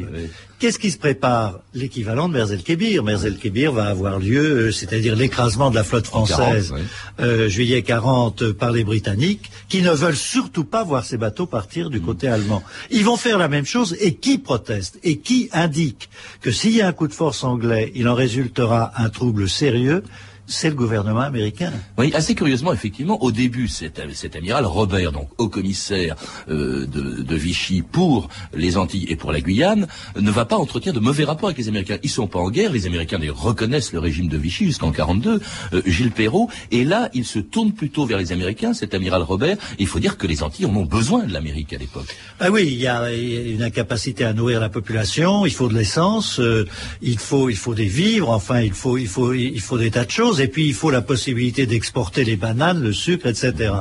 Qu'est-ce 0.59 0.79
qui 0.79 0.91
se 0.91 0.97
prépare 0.97 1.59
L'équivalent 1.73 2.29
de 2.29 2.33
Merzel-Kébir. 2.33 3.03
Merzel-Kébir 3.03 3.73
va 3.73 3.87
avoir 3.87 4.19
lieu, 4.19 4.67
euh, 4.67 4.71
c'est-à-dire 4.71 5.15
l'écrasement 5.15 5.69
de 5.69 5.75
la 5.75 5.83
flotte 5.83 6.07
française, 6.07 6.73
euh, 7.19 7.49
juillet 7.49 7.81
40 7.81 8.53
par 8.53 8.71
les 8.71 8.85
Britanniques, 8.85 9.51
qui 9.67 9.81
ne 9.81 9.91
veulent 9.91 10.15
surtout 10.15 10.63
pas 10.63 10.85
voir 10.85 11.03
ces 11.03 11.17
bateaux 11.17 11.47
partir 11.47 11.89
du 11.89 11.99
mm. 11.99 12.05
côté 12.05 12.27
allemand. 12.29 12.63
Ils 12.91 13.03
vont 13.03 13.17
faire 13.17 13.37
la 13.37 13.49
même 13.49 13.65
chose, 13.65 13.97
et 13.99 14.15
qui 14.15 14.37
proteste 14.37 14.99
Et 15.03 15.17
qui 15.17 15.49
indique 15.51 16.09
que 16.41 16.51
s'il 16.51 16.71
y 16.71 16.81
a 16.81 16.87
un 16.87 16.93
coup 16.93 17.09
de 17.09 17.13
force 17.13 17.43
anglais, 17.43 17.91
il 17.95 18.07
en 18.07 18.15
résultera 18.15 18.93
un 18.95 19.09
trouble 19.09 19.49
sérieux 19.49 20.03
c'est 20.45 20.69
le 20.69 20.75
gouvernement 20.75 21.21
américain. 21.21 21.71
Oui, 21.97 22.11
assez 22.13 22.35
curieusement, 22.35 22.73
effectivement, 22.73 23.21
au 23.23 23.31
début, 23.31 23.67
cet, 23.67 24.01
cet 24.13 24.35
amiral 24.35 24.65
Robert, 24.65 25.11
donc 25.11 25.29
haut 25.37 25.47
commissaire 25.47 26.15
euh, 26.49 26.85
de, 26.85 27.35
Vichy 27.35 27.81
pour 27.81 28.29
les 28.53 28.77
Antilles 28.77 29.05
et 29.09 29.15
pour 29.15 29.31
la 29.31 29.41
Guyane, 29.41 29.87
ne 30.19 30.31
va 30.31 30.45
pas 30.45 30.57
entretenir 30.57 30.93
de 30.93 30.99
mauvais 30.99 31.23
rapports 31.23 31.49
avec 31.49 31.57
les 31.57 31.67
Américains. 31.67 31.97
Ils 32.03 32.09
sont 32.09 32.27
pas 32.27 32.39
en 32.39 32.49
guerre, 32.49 32.71
les 32.71 32.85
Américains 32.85 33.19
reconnaissent 33.29 33.93
le 33.93 33.99
régime 33.99 34.27
de 34.27 34.37
Vichy 34.37 34.65
jusqu'en 34.65 34.91
42, 34.91 35.41
euh, 35.73 35.81
Gilles 35.85 36.11
Perrault, 36.11 36.49
et 36.71 36.83
là, 36.83 37.09
il 37.13 37.25
se 37.25 37.39
tourne 37.39 37.71
plutôt 37.71 38.05
vers 38.05 38.17
les 38.17 38.31
Américains, 38.31 38.73
cet 38.73 38.93
amiral 38.93 39.23
Robert. 39.23 39.57
il 39.79 39.87
faut 39.87 39.99
dire 39.99 40.17
que 40.17 40.27
les 40.27 40.43
Antilles 40.43 40.65
en 40.65 40.75
ont 40.75 40.85
besoin 40.85 41.23
de 41.23 41.33
l'Amérique 41.33 41.73
à 41.73 41.77
l'époque. 41.77 42.15
Ah 42.39 42.51
oui, 42.51 42.63
il 42.67 42.79
y 42.79 42.87
a 42.87 43.11
une 43.11 43.63
incapacité 43.63 44.25
à 44.25 44.33
nourrir 44.33 44.59
la 44.59 44.69
population, 44.69 45.45
il 45.45 45.51
faut 45.53 45.69
de 45.69 45.73
l'essence, 45.73 46.39
euh, 46.39 46.67
il 47.01 47.17
faut 47.17 47.49
il 47.49 47.55
faut 47.55 47.73
des 47.73 47.85
vivres, 47.85 48.29
enfin 48.29 48.61
il 48.61 48.73
faut 48.73 48.97
il 48.97 49.07
faut 49.07 49.33
il 49.33 49.61
faut 49.61 49.77
des 49.77 49.91
tas 49.91 50.05
de 50.05 50.11
choses 50.11 50.32
et 50.39 50.47
puis 50.47 50.67
il 50.67 50.73
faut 50.73 50.91
la 50.91 51.01
possibilité 51.01 51.65
d'exporter 51.65 52.23
les 52.23 52.35
bananes, 52.35 52.81
le 52.81 52.93
sucre, 52.93 53.27
etc. 53.27 53.73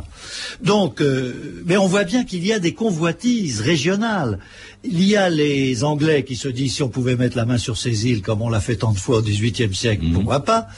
Donc, 0.62 1.00
euh, 1.00 1.62
mais 1.66 1.76
on 1.76 1.86
voit 1.86 2.04
bien 2.04 2.24
qu'il 2.24 2.44
y 2.46 2.52
a 2.52 2.58
des 2.58 2.74
convoitises 2.74 3.60
régionales. 3.60 4.38
Il 4.84 5.02
y 5.02 5.16
a 5.16 5.30
les 5.30 5.84
Anglais 5.84 6.24
qui 6.24 6.36
se 6.36 6.48
disent 6.48 6.74
si 6.74 6.82
on 6.82 6.88
pouvait 6.88 7.16
mettre 7.16 7.36
la 7.36 7.44
main 7.44 7.58
sur 7.58 7.76
ces 7.76 8.08
îles 8.08 8.22
comme 8.22 8.42
on 8.42 8.48
l'a 8.48 8.60
fait 8.60 8.76
tant 8.76 8.92
de 8.92 8.98
fois 8.98 9.18
au 9.18 9.22
XVIIIe 9.22 9.74
siècle, 9.74 10.04
mhm. 10.04 10.14
pourquoi 10.14 10.40
pas 10.40 10.68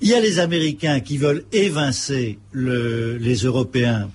il 0.00 0.08
y 0.08 0.14
a 0.14 0.20
les 0.20 0.38
Américains 0.38 1.00
qui 1.00 1.18
veulent 1.18 1.44
évincer 1.52 2.38
les 2.54 3.34
Européens 3.42 4.08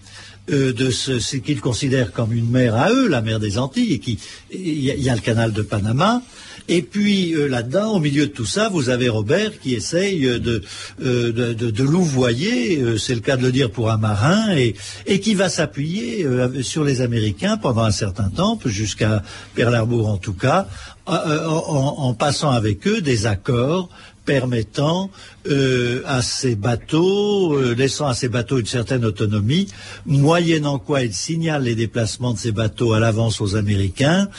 euh, 0.52 0.74
de 0.74 0.90
ce, 0.90 1.38
qu'ils 1.38 1.62
considèrent 1.62 2.12
comme 2.12 2.34
une 2.34 2.50
mer 2.50 2.76
à 2.76 2.92
eux, 2.92 3.08
la 3.08 3.22
mer 3.22 3.40
des 3.40 3.58
Antilles, 3.58 3.94
et 3.94 4.00
qui 4.00 4.20
il 4.52 4.84
y, 4.84 5.10
a 5.10 5.16
le 5.16 5.22
canal 5.22 5.54
de 5.54 5.62
Panama. 5.62 6.22
Et 6.68 6.82
puis 6.82 7.34
euh, 7.34 7.48
là-dedans, 7.48 7.94
au 7.94 8.00
milieu 8.00 8.28
de 8.28 8.32
tout 8.32 8.46
ça, 8.46 8.70
vous 8.70 8.90
avez 8.90 9.10
Robert 9.10 9.60
qui 9.60 9.74
essaye 9.74 10.22
de, 10.22 10.62
de, 11.00 11.32
de, 11.32 11.84
louvoyer, 11.84 12.98
c'est 12.98 13.16
le 13.16 13.22
cas 13.22 13.38
de 13.38 13.44
le 13.44 13.52
dire 13.52 13.72
pour 13.72 13.90
un 13.90 13.98
marin, 13.98 14.56
et, 14.56 14.76
et 15.06 15.20
qui 15.20 15.34
va 15.34 15.50
s'appuyer 15.50 16.26
sur 16.62 16.84
les 16.84 17.02
Américains 17.02 17.58
pendant 17.58 17.84
un 17.84 17.92
certain 17.92 18.30
temps, 18.30 18.60
jusqu'à 18.66 19.24
Pearl 19.56 19.74
Harbor 19.74 20.08
en 20.08 20.18
tout 20.18 20.34
cas, 20.34 20.68
en, 21.06 22.14
passant 22.14 22.52
avec 22.52 22.88
eux 22.88 23.02
des 23.02 23.26
accords 23.26 23.90
permettant 24.26 25.10
euh, 25.48 26.02
à 26.06 26.22
ces 26.22 26.56
bateaux, 26.56 27.54
euh, 27.54 27.76
laissant 27.76 28.08
à 28.08 28.14
ces 28.14 28.30
bateaux 28.30 28.60
une 28.60 28.66
certaine 28.66 29.04
autonomie, 29.04 29.68
moyennant 30.06 30.80
quoi 30.80 31.02
il 31.02 31.14
signale 31.14 31.64
les 31.64 31.76
déplacements 31.76 32.32
de 32.32 32.38
ces 32.38 32.54
bateaux 32.54 32.94
à 32.94 33.00
l'avance 33.02 33.42
aux 33.42 33.58
Américains. 33.58 34.30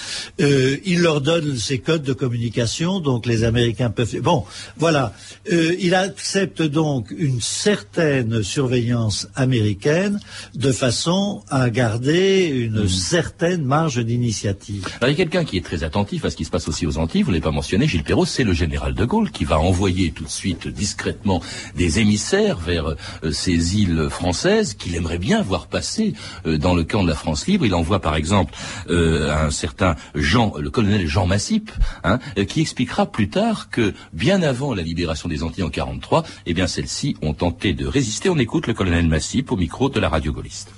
Euh, 0.40 0.78
il 0.86 1.00
leur 1.00 1.20
donne 1.20 1.56
ces 1.58 1.78
codes 1.78 2.04
de 2.04 2.14
communication, 2.14 3.00
donc 3.00 3.26
les 3.26 3.44
Américains 3.44 3.90
peuvent. 3.90 4.18
Bon, 4.20 4.44
voilà. 4.78 5.12
il 5.50 5.94
accepte 5.94 6.62
donc 6.62 7.10
une 7.10 7.40
certaine 7.40 8.42
surveillance 8.42 9.28
américaine 9.34 10.20
de 10.54 10.72
façon 10.72 11.42
à 11.50 11.68
garder 11.68 12.46
une 12.46 12.84
mmh. 12.84 12.88
certaine 12.88 13.64
marge 13.64 13.98
d'initiative. 13.98 14.86
il 15.02 15.08
y 15.08 15.10
a 15.10 15.14
quelqu'un 15.14 15.44
qui 15.44 15.58
est 15.58 15.64
très 15.64 15.84
attentif 15.84 16.24
à 16.24 16.30
ce 16.30 16.36
qui 16.36 16.44
se 16.44 16.50
passe 16.50 16.68
aussi 16.68 16.86
aux 16.86 16.96
Antilles. 16.96 17.22
Vous 17.22 17.30
l'avez 17.30 17.42
pas 17.42 17.50
mentionné, 17.50 17.86
Gilles 17.86 18.04
Perrault, 18.04 18.24
c'est 18.24 18.44
le 18.44 18.54
général 18.54 18.94
de 18.94 19.04
Gaulle 19.04 19.30
qui 19.30 19.44
va 19.44 19.58
envoyer 19.58 20.10
tout 20.10 20.24
de 20.24 20.30
suite 20.30 20.68
discrètement 20.94 21.42
des 21.74 21.98
émissaires 21.98 22.58
vers 22.58 22.86
euh, 22.86 23.32
ces 23.32 23.76
îles 23.76 24.06
françaises 24.10 24.74
qu'il 24.74 24.94
aimerait 24.94 25.18
bien 25.18 25.42
voir 25.42 25.66
passer 25.66 26.14
euh, 26.46 26.56
dans 26.56 26.74
le 26.76 26.84
camp 26.84 27.02
de 27.02 27.08
la 27.08 27.16
France 27.16 27.48
libre. 27.48 27.66
Il 27.66 27.74
envoie 27.74 27.98
par 27.98 28.14
exemple 28.14 28.54
euh, 28.88 29.28
un 29.46 29.50
certain 29.50 29.96
Jean, 30.14 30.52
le 30.56 30.70
colonel 30.70 31.08
Jean 31.08 31.26
Massip, 31.26 31.72
hein, 32.04 32.20
qui 32.46 32.60
expliquera 32.60 33.06
plus 33.06 33.28
tard 33.28 33.70
que 33.70 33.92
bien 34.12 34.42
avant 34.42 34.72
la 34.72 34.82
libération 34.82 35.28
des 35.28 35.42
Antilles 35.42 35.64
en 35.64 35.70
43, 35.70 36.22
eh 36.46 36.54
bien 36.54 36.68
celles-ci 36.68 37.16
ont 37.22 37.34
tenté 37.34 37.72
de 37.72 37.86
résister. 37.86 38.28
On 38.28 38.38
écoute 38.38 38.68
le 38.68 38.74
colonel 38.74 39.08
Massip 39.08 39.50
au 39.50 39.56
micro 39.56 39.88
de 39.88 39.98
la 39.98 40.08
radio 40.08 40.32
gaulliste. 40.32 40.72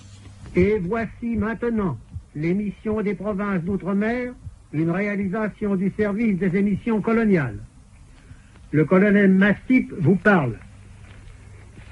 Et 0.54 0.78
voici 0.78 1.36
maintenant 1.36 1.98
l'émission 2.34 3.02
des 3.02 3.14
provinces 3.14 3.62
d'outre-mer, 3.62 4.32
une 4.72 4.90
réalisation 4.90 5.76
du 5.76 5.92
service 5.94 6.38
des 6.38 6.56
émissions 6.56 7.02
coloniales. 7.02 7.58
Le 8.72 8.84
colonel 8.84 9.30
Massip 9.30 9.92
vous 9.98 10.16
parle. 10.16 10.56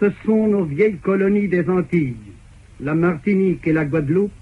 Ce 0.00 0.10
sont 0.24 0.48
nos 0.48 0.64
vieilles 0.64 0.98
colonies 0.98 1.46
des 1.46 1.68
Antilles, 1.70 2.16
la 2.80 2.94
Martinique 2.94 3.66
et 3.68 3.72
la 3.72 3.84
Guadeloupe, 3.84 4.32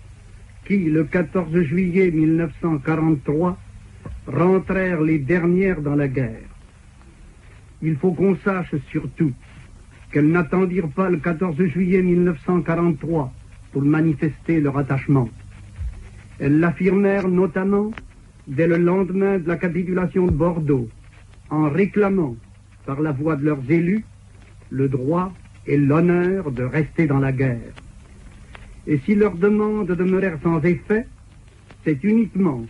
qui, 0.64 0.78
le 0.84 1.04
14 1.04 1.60
juillet 1.60 2.10
1943, 2.10 3.58
rentrèrent 4.26 5.02
les 5.02 5.18
dernières 5.18 5.82
dans 5.82 5.94
la 5.94 6.08
guerre. 6.08 6.48
Il 7.82 7.96
faut 7.96 8.12
qu'on 8.12 8.36
sache 8.36 8.74
surtout 8.90 9.32
qu'elles 10.10 10.30
n'attendirent 10.30 10.88
pas 10.88 11.10
le 11.10 11.18
14 11.18 11.62
juillet 11.66 12.00
1943 12.00 13.30
pour 13.72 13.82
manifester 13.82 14.60
leur 14.60 14.78
attachement. 14.78 15.28
Elles 16.38 16.60
l'affirmèrent 16.60 17.28
notamment 17.28 17.90
dès 18.46 18.66
le 18.66 18.78
lendemain 18.78 19.38
de 19.38 19.48
la 19.48 19.56
capitulation 19.56 20.26
de 20.26 20.32
Bordeaux, 20.32 20.88
en 21.52 21.68
réclamant 21.68 22.34
par 22.86 23.00
la 23.02 23.12
voix 23.12 23.36
de 23.36 23.44
leurs 23.44 23.70
élus 23.70 24.04
le 24.70 24.88
droit 24.88 25.32
et 25.66 25.76
l'honneur 25.76 26.50
de 26.50 26.64
rester 26.64 27.06
dans 27.06 27.20
la 27.20 27.30
guerre. 27.30 27.74
Et 28.86 28.98
si 29.04 29.14
leurs 29.14 29.36
demandes 29.36 29.92
demeurèrent 29.92 30.40
sans 30.42 30.60
effet, 30.62 31.06
c'est 31.84 32.02
uniquement 32.02 32.64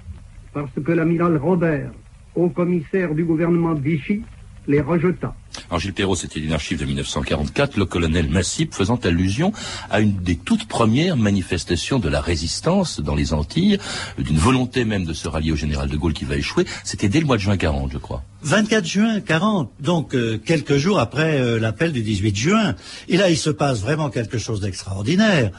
parce 0.52 0.74
que 0.74 0.92
l'amiral 0.92 1.36
Robert, 1.36 1.92
haut 2.34 2.50
commissaire 2.50 3.14
du 3.14 3.24
gouvernement 3.24 3.74
de 3.74 3.80
Vichy, 3.80 4.24
les 4.66 4.80
rejeta. 4.80 5.34
Alors 5.72 5.80
Gilles 5.80 5.94
Perrault, 5.94 6.16
c'était 6.16 6.38
une 6.38 6.52
archive 6.52 6.78
de 6.78 6.84
1944, 6.84 7.78
le 7.78 7.86
colonel 7.86 8.28
Massip 8.28 8.74
faisant 8.74 8.96
allusion 8.96 9.54
à 9.88 10.00
une 10.00 10.12
des 10.16 10.36
toutes 10.36 10.68
premières 10.68 11.16
manifestations 11.16 11.98
de 11.98 12.10
la 12.10 12.20
résistance 12.20 13.00
dans 13.00 13.14
les 13.14 13.32
Antilles, 13.32 13.78
d'une 14.18 14.36
volonté 14.36 14.84
même 14.84 15.06
de 15.06 15.14
se 15.14 15.28
rallier 15.28 15.50
au 15.50 15.56
général 15.56 15.88
de 15.88 15.96
Gaulle 15.96 16.12
qui 16.12 16.26
va 16.26 16.36
échouer. 16.36 16.66
C'était 16.84 17.08
dès 17.08 17.20
le 17.20 17.24
mois 17.24 17.38
de 17.38 17.40
juin 17.40 17.56
40, 17.56 17.90
je 17.90 17.96
crois. 17.96 18.22
24 18.42 18.84
juin 18.84 19.20
40, 19.20 19.70
donc 19.80 20.14
euh, 20.14 20.36
quelques 20.36 20.76
jours 20.76 20.98
après 20.98 21.40
euh, 21.40 21.58
l'appel 21.58 21.92
du 21.92 22.02
18 22.02 22.36
juin. 22.36 22.74
Et 23.08 23.16
là, 23.16 23.30
il 23.30 23.38
se 23.38 23.48
passe 23.48 23.80
vraiment 23.80 24.10
quelque 24.10 24.36
chose 24.36 24.60
d'extraordinaire. 24.60 25.52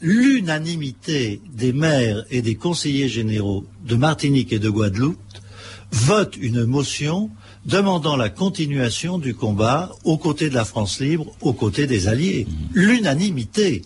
L'unanimité 0.00 1.40
des 1.54 1.72
maires 1.72 2.24
et 2.32 2.42
des 2.42 2.56
conseillers 2.56 3.08
généraux 3.08 3.66
de 3.86 3.94
Martinique 3.94 4.52
et 4.52 4.58
de 4.58 4.68
Guadeloupe 4.68 5.16
vote 5.92 6.36
une 6.40 6.64
motion 6.64 7.30
demandant 7.66 8.16
la 8.16 8.28
continuation 8.28 9.18
du 9.18 9.34
combat 9.34 9.90
aux 10.04 10.18
côtés 10.18 10.50
de 10.50 10.54
la 10.54 10.64
France 10.64 11.00
libre, 11.00 11.26
aux 11.40 11.52
côtés 11.52 11.86
des 11.86 12.08
Alliés. 12.08 12.46
L'unanimité 12.72 13.82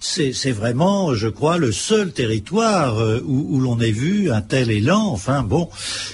c'est 0.00 0.52
vraiment, 0.52 1.14
je 1.14 1.28
crois, 1.28 1.58
le 1.58 1.72
seul 1.72 2.12
territoire 2.12 2.98
euh, 2.98 3.20
où, 3.26 3.58
l'on 3.60 3.80
ait 3.80 3.90
vu 3.90 4.30
un 4.30 4.40
tel 4.40 4.70
élan. 4.70 5.08
Enfin 5.10 5.42
bon, 5.42 5.68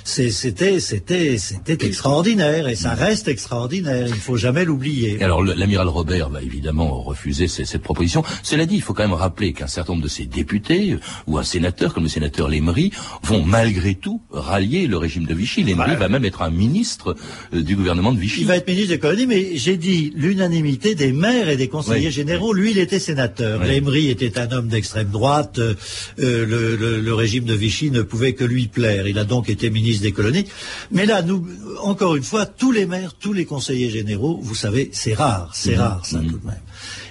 c'était 0.04 0.80
c'était 0.80 1.38
c'était 1.38 1.86
extraordinaire 1.86 2.68
et 2.68 2.74
ça 2.74 2.94
reste 2.94 3.28
extraordinaire. 3.28 4.06
Il 4.06 4.14
ne 4.14 4.18
faut 4.18 4.36
jamais 4.36 4.64
l'oublier. 4.64 5.22
Alors 5.22 5.42
l'amiral 5.42 5.88
Robert 5.88 6.30
va 6.30 6.42
évidemment 6.42 7.02
refuser 7.02 7.48
cette 7.48 7.82
proposition. 7.82 8.22
Cela 8.42 8.66
dit, 8.66 8.76
il 8.76 8.82
faut 8.82 8.94
quand 8.94 9.02
même 9.02 9.12
rappeler 9.12 9.52
qu'un 9.52 9.66
certain 9.66 9.92
nombre 9.92 10.04
de 10.04 10.08
ses 10.08 10.26
députés 10.26 10.92
euh, 10.92 11.00
ou 11.26 11.38
un 11.38 11.44
sénateur 11.44 11.92
comme 11.92 12.04
le 12.04 12.08
sénateur 12.08 12.48
Lemery 12.48 12.90
vont 13.22 13.44
malgré 13.44 13.94
tout 13.94 14.22
rallier 14.30 14.86
le 14.86 14.96
régime 14.96 15.26
de 15.26 15.34
Vichy. 15.34 15.62
Lemery 15.62 15.96
va 15.96 16.08
même 16.08 16.24
être 16.24 16.42
un 16.42 16.50
ministre 16.50 17.16
euh, 17.52 17.62
du 17.62 17.76
gouvernement 17.76 18.12
de 18.12 18.18
Vichy. 18.18 18.42
Il 18.42 18.46
va 18.46 18.56
être 18.56 18.66
ministre 18.66 18.90
des 18.90 18.98
colonies, 18.98 19.26
mais 19.26 19.56
j'ai 19.56 19.76
dit 19.76 20.12
l'unanimité 20.16 20.94
des 20.94 21.12
maires 21.12 21.48
et 21.48 21.56
des 21.56 21.68
conseillers 21.68 22.10
généraux. 22.10 22.52
Lui, 22.52 22.70
il 22.70 22.78
était 22.78 22.98
sénateur. 22.98 23.60
Emery 23.74 24.10
était 24.10 24.38
un 24.38 24.50
homme 24.52 24.68
d'extrême 24.68 25.08
droite. 25.08 25.58
Euh, 25.58 25.74
euh, 26.18 27.00
le, 27.00 27.14
régime 27.14 27.44
de 27.44 27.54
Vichy 27.54 27.90
ne 27.90 28.02
pouvait 28.02 28.34
que 28.34 28.44
lui 28.44 28.68
plaire. 28.68 29.06
Il 29.06 29.18
a 29.18 29.24
donc 29.24 29.48
été 29.48 29.70
ministre 29.70 30.02
des 30.02 30.12
colonies. 30.12 30.46
Mais 30.90 31.06
là, 31.06 31.22
nous, 31.22 31.46
encore 31.82 32.16
une 32.16 32.24
fois, 32.24 32.46
tous 32.46 32.72
les 32.72 32.86
maires, 32.86 33.14
tous 33.18 33.32
les 33.32 33.44
conseillers 33.44 33.90
généraux, 33.90 34.40
vous 34.42 34.54
savez, 34.54 34.90
c'est 34.92 35.14
rare, 35.14 35.50
c'est 35.54 35.76
mmh. 35.76 35.80
rare 35.80 36.06
ça 36.06 36.18
mmh. 36.18 36.26
tout 36.26 36.38
de 36.38 36.46
même. 36.46 36.60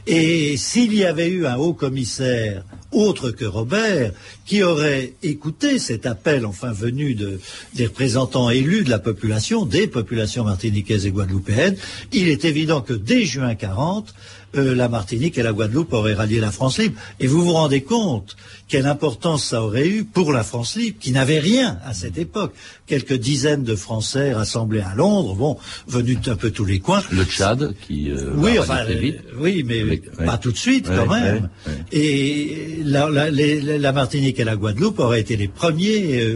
Et 0.06 0.58
s'il 0.58 0.94
y 0.94 1.06
avait 1.06 1.30
eu 1.30 1.46
un 1.46 1.56
haut 1.56 1.74
commissaire 1.74 2.64
autre 2.92 3.32
que 3.32 3.46
Robert, 3.46 4.12
qui 4.46 4.64
aurait 4.64 5.14
écouté 5.24 5.80
cet 5.80 6.06
appel 6.06 6.46
enfin 6.46 6.72
venu 6.72 7.16
de, 7.16 7.40
des 7.74 7.88
représentants 7.88 8.50
élus 8.50 8.84
de 8.84 8.90
la 8.90 9.00
population, 9.00 9.66
des 9.66 9.88
populations 9.88 10.44
martiniquaises 10.44 11.06
et 11.06 11.12
guadeloupéennes, 11.12 11.76
il 12.12 12.28
est 12.28 12.46
évident 12.46 12.82
que 12.82 12.94
dès 12.94 13.26
juin 13.26 13.56
40, 13.56 14.14
euh, 14.56 14.76
la 14.76 14.90
Martinique 14.90 15.38
et 15.38 15.44
la 15.44 15.54
Guadeloupe 15.54 15.94
auraient 15.94 16.14
rallié 16.14 16.40
la 16.40 16.52
France 16.52 16.78
libre. 16.78 17.00
Et 17.20 17.28
vous 17.28 17.44
vous 17.44 17.54
rendez 17.54 17.82
compte 17.84 18.36
quelle 18.68 18.86
importance 18.86 19.44
ça 19.44 19.62
aurait 19.62 19.88
eu 19.88 20.04
pour 20.04 20.32
la 20.32 20.44
France 20.44 20.76
libre, 20.76 20.98
qui 21.00 21.12
n'avait 21.12 21.40
rien 21.40 21.78
à 21.86 21.94
cette 21.94 22.18
époque. 22.18 22.54
Quelques 22.88 23.14
dizaines 23.14 23.64
de 23.64 23.76
Français 23.76 24.34
rassemblés 24.34 24.82
à 24.82 24.96
Londres, 24.96 25.36
bon, 25.36 25.58
venus 25.88 26.20
d'un 26.22 26.36
peu 26.36 26.52
tous 26.52 26.66
les 26.66 26.80
coins. 26.80 27.04
Le 27.12 27.24
Tchad, 27.24 27.76
qui 27.88 28.12
euh, 28.12 28.32
oui, 28.36 28.58
enfin, 28.60 28.80
euh, 28.90 29.12
oui, 29.38 29.64
mais 29.66 29.98
pas 30.26 30.38
tout 30.38 30.52
de 30.52 30.58
suite 30.58 30.88
quand 30.88 31.08
même. 31.08 31.50
Et 31.92 32.80
la, 32.84 33.10
la, 33.10 33.92
Martinique 33.92 34.40
et 34.40 34.44
la 34.44 34.56
Guadeloupe 34.56 35.00
auraient 35.00 35.22
été 35.22 35.36
les 35.36 35.48
premiers 35.48 36.36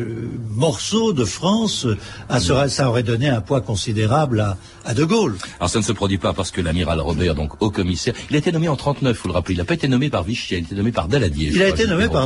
morceaux 0.52 1.14
de 1.14 1.26
France. 1.26 1.88
À 2.30 2.40
ça 2.40 2.90
aurait 2.90 3.04
donné 3.04 3.30
un 3.30 3.42
poids 3.42 3.62
considérable 3.62 4.40
à, 4.40 4.58
à 4.86 4.94
De 4.94 5.04
Gaulle. 5.04 5.36
Alors 5.60 5.70
ça 5.70 5.80
ne 5.80 5.84
se 5.84 5.92
produit 5.92 6.18
pas 6.18 6.34
parce 6.34 6.52
que 6.52 6.62
l'amiral 6.62 7.00
Robert, 7.02 7.36
donc 7.36 7.62
haut 7.62 7.70
commissaire, 7.70 8.14
il 8.30 8.36
a 8.36 8.40
été 8.40 8.52
nommé 8.52 8.68
en 8.70 8.76
39, 8.76 9.18
faut 9.18 9.28
le 9.28 9.34
rappeler. 9.34 9.56
Il 9.56 9.58
n'a 9.58 9.66
pas 9.66 9.74
été 9.74 9.88
nommé 9.88 10.10
par 10.10 10.24
Vichy, 10.24 10.54
il 10.54 10.56
a 10.56 10.60
été 10.60 10.76
nommé 10.76 10.92
par 10.92 11.08
Daladier. 11.08 11.52
Il 11.54 11.62
a 11.62 11.70
été 11.70 11.88
nommé 11.88 12.08
par 12.08 12.17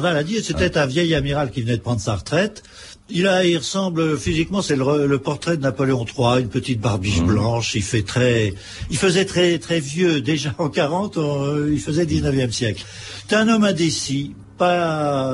C'était 0.44 0.78
un 0.78 0.86
vieil 0.86 1.14
amiral 1.16 1.52
qui 1.52 1.62
venait 1.62 1.78
de 1.78 1.82
prendre 1.82 2.02
sa 2.02 2.16
retraite. 2.16 2.64
Il 3.10 3.28
a, 3.28 3.46
il 3.46 3.58
ressemble 3.58 4.18
physiquement, 4.18 4.62
c'est 4.62 4.78
le, 4.78 5.18
portrait 5.18 5.58
de 5.58 5.62
Napoléon 5.62 6.06
III, 6.06 6.42
une 6.42 6.50
petite 6.50 6.80
barbiche 6.80 7.22
mmh. 7.22 7.26
blanche. 7.26 7.76
Il 7.76 7.84
fait 7.84 8.04
très, 8.04 8.54
il 8.90 8.98
faisait 8.98 9.26
très 9.26 9.60
très 9.60 9.80
vieux 9.80 10.22
déjà 10.22 10.54
en 10.58 10.70
40. 10.70 11.18
il 11.72 11.80
faisait 11.80 12.06
19e 12.06 12.52
siècle. 12.52 12.86
C'est 13.28 13.36
un 13.36 13.50
homme 13.50 13.66
indécis, 13.66 14.34
pas, 14.58 15.34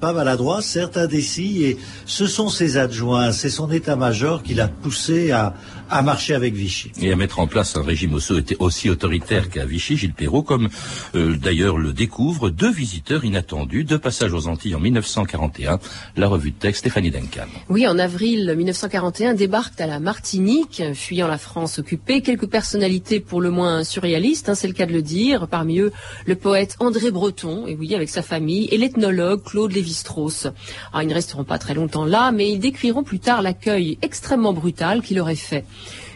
pas 0.00 0.12
maladroit, 0.12 0.60
certes 0.62 0.96
indécis, 0.96 1.62
et 1.64 1.78
ce 2.06 2.26
sont 2.26 2.48
ses 2.48 2.76
adjoints, 2.76 3.30
c'est 3.30 3.50
son 3.50 3.70
état-major 3.70 4.42
qui 4.42 4.54
l'a 4.54 4.66
poussé 4.66 5.30
à, 5.30 5.54
à 5.90 6.02
marcher 6.02 6.34
avec 6.34 6.54
Vichy. 6.54 6.90
Et 7.00 7.12
à 7.12 7.16
mettre 7.16 7.40
en 7.40 7.46
place 7.46 7.76
un 7.76 7.82
régime 7.82 8.18
aussi 8.58 8.90
autoritaire 8.90 9.48
qu'à 9.48 9.64
Vichy, 9.64 9.96
Gilles 9.96 10.14
Perrault, 10.14 10.42
comme 10.42 10.68
euh, 11.14 11.36
d'ailleurs 11.36 11.78
le 11.78 11.92
découvre 11.92 12.50
deux 12.50 12.70
visiteurs 12.70 13.24
inattendus, 13.24 13.84
deux 13.84 13.98
passages 13.98 14.32
aux 14.32 14.48
Antilles 14.48 14.74
en 14.74 14.80
1941, 14.80 15.78
la 16.16 16.28
revue 16.28 16.50
de 16.50 16.56
texte 16.56 16.80
Stéphanie 16.80 17.10
Duncan. 17.10 17.46
Oui, 17.68 17.86
en 17.86 17.98
avril 17.98 18.54
1941 18.56 19.34
débarquent 19.34 19.80
à 19.80 19.86
la 19.86 20.00
Martinique, 20.00 20.82
fuyant 20.94 21.28
la 21.28 21.38
France 21.38 21.78
occupée, 21.78 22.22
quelques 22.22 22.48
personnalités 22.48 23.20
pour 23.20 23.40
le 23.40 23.50
moins 23.50 23.84
surréalistes, 23.84 24.48
hein, 24.48 24.54
c'est 24.54 24.68
le 24.68 24.74
cas 24.74 24.86
de 24.86 24.92
le 24.92 25.02
dire, 25.02 25.48
parmi 25.48 25.78
eux 25.78 25.92
le 26.26 26.34
poète 26.34 26.76
André 26.80 27.10
Breton, 27.10 27.66
et 27.66 27.74
oui, 27.74 27.94
avec 27.94 28.08
sa 28.08 28.22
famille, 28.22 28.68
et 28.70 28.78
l'ethnologue 28.78 29.42
Claude 29.42 29.72
Lévi-Strauss. 29.72 30.46
Alors, 30.92 31.02
ils 31.02 31.08
ne 31.08 31.14
resteront 31.14 31.44
pas 31.44 31.58
très 31.58 31.74
longtemps 31.74 32.04
là, 32.04 32.32
mais 32.32 32.50
ils 32.50 32.58
décriront 32.58 33.02
plus 33.02 33.18
tard 33.18 33.42
l'accueil 33.42 33.98
extrêmement 34.02 34.52
brutal 34.52 35.02
qu'il 35.02 35.20
aurait 35.20 35.34
fait. 35.34 35.64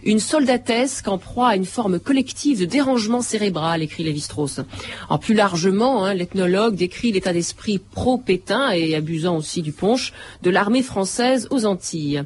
Une 0.04 0.18
soldatesque 0.18 1.06
en 1.06 1.18
proie 1.18 1.48
à 1.48 1.56
une 1.56 1.64
forme 1.64 2.00
collective 2.00 2.58
de 2.58 2.64
dérangement 2.64 3.22
cérébral, 3.22 3.82
écrit 3.82 4.02
Lévi-Strauss. 4.02 4.60
En 5.08 5.18
plus 5.18 5.34
largement, 5.34 6.04
hein, 6.04 6.14
l'ethnologue 6.14 6.74
décrit 6.74 7.12
l'état 7.12 7.32
d'esprit 7.32 7.78
pro-Pétain 7.78 8.72
et 8.72 8.96
abusant 8.96 9.36
aussi 9.36 9.62
du 9.62 9.72
punch 9.72 10.12
de 10.42 10.50
l'armée 10.50 10.82
française 10.82 11.46
aux 11.50 11.66
Antilles. 11.66 12.24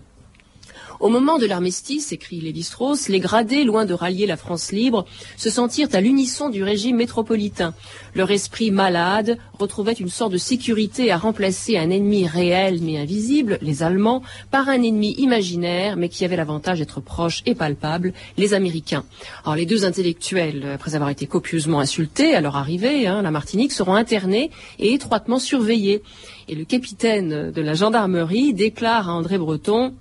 Au 0.99 1.11
moment 1.11 1.39
de 1.39 1.45
l'armistice, 1.45 2.13
écrit 2.13 2.41
Lévi-Strauss, 2.41 3.09
les 3.09 3.21
gradés, 3.21 3.65
loin 3.65 3.85
de 3.85 3.93
rallier 3.93 4.27
la 4.27 4.39
France 4.39 4.73
libre, 4.73 5.05
se 5.37 5.51
sentirent 5.51 5.89
à 5.93 6.01
l'unisson 6.01 6.49
du 6.49 6.63
régime 6.63 6.97
métropolitain. 6.97 7.75
Leur 8.15 8.31
esprit 8.31 8.71
malade 8.71 9.37
retrouvait 9.59 9.93
une 9.93 10.09
sorte 10.09 10.33
de 10.33 10.39
sécurité 10.39 11.13
à 11.13 11.19
remplacer 11.19 11.77
un 11.77 11.91
ennemi 11.91 12.27
réel 12.27 12.81
mais 12.81 12.97
invisible, 12.97 13.59
les 13.61 13.83
Allemands, 13.83 14.23
par 14.51 14.71
un 14.71 14.83
ennemi 14.83 15.13
imaginaire 15.19 15.97
mais 15.97 16.09
qui 16.09 16.25
avait 16.25 16.37
l'avantage 16.37 16.79
d'être 16.79 17.01
proche 17.01 17.43
et 17.45 17.55
palpable, 17.55 18.15
les 18.39 18.55
Américains. 18.55 19.05
Alors 19.45 19.57
les 19.57 19.67
deux 19.67 19.85
intellectuels, 19.85 20.67
après 20.75 20.95
avoir 20.95 21.11
été 21.11 21.27
copieusement 21.27 21.81
insultés 21.81 22.35
à 22.35 22.41
leur 22.41 22.57
arrivée, 22.57 23.07
hein, 23.07 23.21
la 23.21 23.31
Martinique, 23.31 23.73
seront 23.73 23.95
internés 23.95 24.51
et 24.79 24.95
étroitement 24.95 25.39
surveillés. 25.39 26.03
Et 26.49 26.55
le 26.55 26.65
capitaine 26.65 27.51
de 27.51 27.63
la 27.63 27.75
gendarmerie 27.75 28.55
déclare 28.55 29.11
à 29.11 29.13
André 29.13 29.37
Breton 29.37 29.95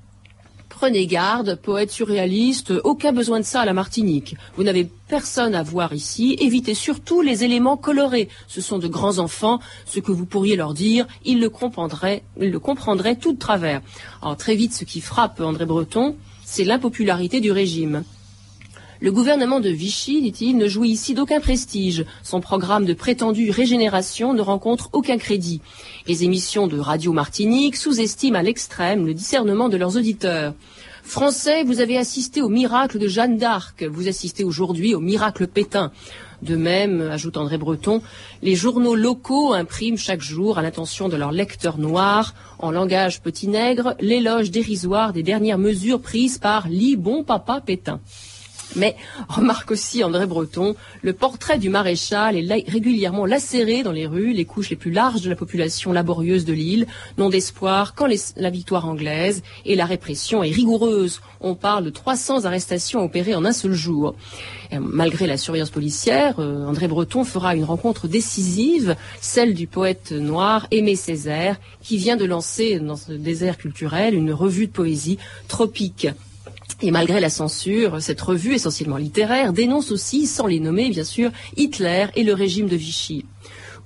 Prenez 0.69 1.07
garde, 1.07 1.55
poète 1.61 1.91
surréaliste, 1.91 2.73
aucun 2.83 3.13
besoin 3.13 3.39
de 3.39 3.45
ça 3.45 3.61
à 3.61 3.65
la 3.65 3.73
Martinique. 3.73 4.35
Vous 4.57 4.63
n'avez 4.63 4.89
personne 5.07 5.55
à 5.55 5.63
voir 5.63 5.93
ici, 5.93 6.35
évitez 6.39 6.73
surtout 6.73 7.21
les 7.21 7.43
éléments 7.43 7.77
colorés. 7.77 8.29
Ce 8.47 8.61
sont 8.61 8.77
de 8.77 8.87
grands 8.87 9.19
enfants, 9.19 9.59
ce 9.85 9.99
que 9.99 10.11
vous 10.11 10.25
pourriez 10.25 10.55
leur 10.55 10.73
dire, 10.73 11.07
ils 11.23 11.39
le 11.39 11.49
comprendraient, 11.49 12.23
ils 12.39 12.51
le 12.51 12.59
comprendraient 12.59 13.15
tout 13.15 13.33
de 13.33 13.39
travers. 13.39 13.81
Alors 14.21 14.37
très 14.37 14.55
vite, 14.55 14.73
ce 14.73 14.83
qui 14.83 15.01
frappe 15.01 15.39
André 15.39 15.65
Breton, 15.65 16.15
c'est 16.43 16.65
l'impopularité 16.65 17.39
du 17.39 17.51
régime. 17.51 18.03
Le 19.01 19.11
gouvernement 19.11 19.59
de 19.59 19.69
Vichy, 19.69 20.21
dit-il, 20.21 20.55
ne 20.55 20.69
jouit 20.69 20.89
ici 20.89 21.13
d'aucun 21.13 21.41
prestige. 21.41 22.05
Son 22.23 22.39
programme 22.39 22.85
de 22.85 22.93
prétendue 22.93 23.51
régénération 23.51 24.33
ne 24.33 24.41
rencontre 24.41 24.89
aucun 24.93 25.17
crédit. 25.17 25.59
Les 26.07 26.23
émissions 26.23 26.67
de 26.67 26.79
Radio 26.79 27.11
Martinique 27.11 27.75
sous-estiment 27.75 28.39
à 28.39 28.43
l'extrême 28.43 29.05
le 29.05 29.13
discernement 29.13 29.67
de 29.67 29.75
leurs 29.75 29.97
auditeurs. 29.97 30.53
Français, 31.03 31.63
vous 31.63 31.81
avez 31.81 31.97
assisté 31.97 32.41
au 32.41 32.47
miracle 32.47 32.97
de 32.97 33.07
Jeanne 33.09 33.37
d'Arc. 33.37 33.83
Vous 33.83 34.07
assistez 34.07 34.45
aujourd'hui 34.45 34.95
au 34.95 35.01
miracle 35.01 35.45
Pétain. 35.45 35.91
De 36.41 36.55
même, 36.55 37.01
ajoute 37.01 37.37
André 37.37 37.57
Breton, 37.57 38.01
les 38.41 38.55
journaux 38.55 38.95
locaux 38.95 39.53
impriment 39.53 39.97
chaque 39.97 40.21
jour 40.21 40.57
à 40.57 40.61
l'intention 40.61 41.09
de 41.09 41.17
leurs 41.17 41.31
lecteurs 41.31 41.77
noirs, 41.77 42.33
en 42.59 42.71
langage 42.71 43.21
petit 43.21 43.47
nègre, 43.47 43.95
l'éloge 43.99 44.51
dérisoire 44.51 45.11
des 45.11 45.23
dernières 45.23 45.57
mesures 45.57 46.01
prises 46.01 46.37
par 46.37 46.67
Lit 46.69 46.95
bon 46.95 47.23
papa 47.23 47.61
Pétain. 47.61 47.99
Mais 48.75 48.95
remarque 49.29 49.71
aussi 49.71 50.03
André 50.03 50.25
Breton, 50.25 50.75
le 51.01 51.13
portrait 51.13 51.57
du 51.57 51.69
maréchal 51.69 52.37
est 52.37 52.69
régulièrement 52.69 53.25
lacéré 53.25 53.83
dans 53.83 53.91
les 53.91 54.07
rues, 54.07 54.33
les 54.33 54.45
couches 54.45 54.69
les 54.69 54.75
plus 54.75 54.91
larges 54.91 55.21
de 55.21 55.29
la 55.29 55.35
population 55.35 55.91
laborieuse 55.91 56.45
de 56.45 56.53
l'île 56.53 56.87
n'ont 57.17 57.29
d'espoir 57.29 57.95
qu'en 57.95 58.07
la 58.37 58.49
victoire 58.49 58.87
anglaise 58.87 59.43
et 59.65 59.75
la 59.75 59.85
répression 59.85 60.43
est 60.43 60.51
rigoureuse. 60.51 61.21
On 61.41 61.55
parle 61.55 61.85
de 61.85 61.89
300 61.89 62.45
arrestations 62.45 63.03
opérées 63.03 63.35
en 63.35 63.45
un 63.45 63.51
seul 63.51 63.73
jour. 63.73 64.15
malgré 64.79 65.27
la 65.27 65.37
surveillance 65.37 65.69
policière, 65.69 66.39
euh, 66.39 66.65
André 66.65 66.87
Breton 66.87 67.23
fera 67.23 67.55
une 67.55 67.63
rencontre 67.63 68.07
décisive, 68.07 68.95
celle 69.21 69.53
du 69.53 69.67
poète 69.67 70.11
noir 70.11 70.67
Aimé 70.71 70.95
Césaire, 70.95 71.57
qui 71.81 71.97
vient 71.97 72.17
de 72.17 72.25
lancer 72.25 72.79
dans 72.79 72.95
ce 72.95 73.13
désert 73.13 73.57
culturel 73.57 74.15
une 74.15 74.33
revue 74.33 74.67
de 74.67 74.71
poésie 74.71 75.17
tropique. 75.47 76.07
Et 76.81 76.91
malgré 76.91 77.19
la 77.19 77.29
censure, 77.29 78.01
cette 78.01 78.21
revue 78.21 78.53
essentiellement 78.53 78.97
littéraire 78.97 79.53
dénonce 79.53 79.91
aussi, 79.91 80.27
sans 80.27 80.45
les 80.45 80.59
nommer 80.59 80.89
bien 80.89 81.03
sûr, 81.03 81.31
Hitler 81.55 82.07
et 82.15 82.23
le 82.23 82.33
régime 82.33 82.67
de 82.67 82.75
Vichy. 82.75 83.25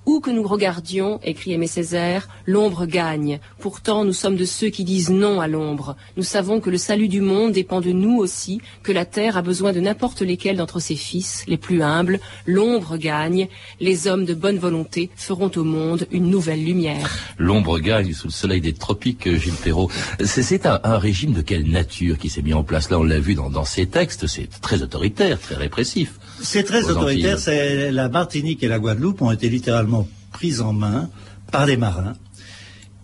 Où 0.10 0.22
que 0.22 0.32
nous 0.32 0.42
regardions, 0.42 1.20
écrit 1.24 1.54
Aimé 1.54 1.68
Césaire, 1.68 2.28
l'ombre 2.48 2.88
gagne. 2.88 3.40
Pourtant, 3.60 4.06
nous 4.06 4.12
sommes 4.12 4.38
de 4.38 4.44
ceux 4.44 4.70
qui 4.70 4.84
disent 4.84 5.12
non 5.12 5.40
à 5.40 5.48
l'ombre. 5.48 5.96
Nous 6.18 6.24
savons 6.24 6.60
que 6.62 6.72
le 6.72 6.80
salut 6.80 7.08
du 7.08 7.22
monde 7.22 7.52
dépend 7.52 7.80
de 7.80 7.92
nous 7.92 8.18
aussi, 8.18 8.60
que 8.82 8.92
la 8.92 9.06
terre 9.06 9.38
a 9.38 9.44
besoin 9.44 9.72
de 9.72 9.80
n'importe 9.80 10.24
lesquels 10.24 10.58
d'entre 10.58 10.80
ses 10.80 10.96
fils, 10.96 11.44
les 11.48 11.58
plus 11.58 11.84
humbles. 11.84 12.20
L'ombre 12.48 12.98
gagne. 12.98 13.50
Les 13.80 14.08
hommes 14.08 14.26
de 14.26 14.34
bonne 14.34 14.58
volonté 14.58 15.12
feront 15.16 15.52
au 15.56 15.64
monde 15.64 16.08
une 16.10 16.32
nouvelle 16.32 16.66
lumière. 16.66 17.16
L'ombre 17.38 17.78
gagne 17.78 18.12
sous 18.12 18.30
le 18.30 18.34
soleil 18.34 18.62
des 18.62 18.74
tropiques, 18.74 19.32
Gilles 19.36 19.54
Perrault. 19.64 19.92
C'est 20.26 20.66
un, 20.66 20.80
régime 20.98 21.34
de 21.34 21.42
quelle 21.42 21.70
nature 21.70 22.18
qui 22.18 22.30
s'est 22.30 22.42
mis 22.42 22.56
en 22.56 22.64
place? 22.64 22.90
Là, 22.90 22.98
on 22.98 23.04
l'a 23.04 23.20
vu 23.20 23.36
dans, 23.36 23.52
dans 23.52 23.64
ces 23.64 23.86
textes. 23.86 24.26
C'est 24.26 24.50
très 24.60 24.82
autoritaire, 24.82 25.40
très 25.40 25.54
répressif. 25.54 26.14
C'est 26.42 26.64
très 26.64 26.90
autoritaire. 26.90 27.38
C'est 27.38 27.92
la 27.92 28.10
Martinique 28.10 28.64
et 28.64 28.68
la 28.68 28.80
Guadeloupe 28.80 29.22
ont 29.22 29.30
été 29.30 29.50
littéralement 29.50 29.99
prises 30.32 30.62
en 30.62 30.74
main 30.74 31.10
par 31.52 31.66
les 31.66 31.78
marins 31.78 32.16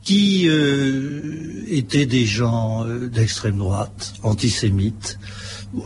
qui 0.06 0.48
euh, 0.48 1.64
étaient 1.68 2.06
des 2.06 2.26
gens 2.26 2.86
euh, 2.86 3.10
d'extrême 3.10 3.58
droite, 3.58 4.14
antisémites, 4.22 5.18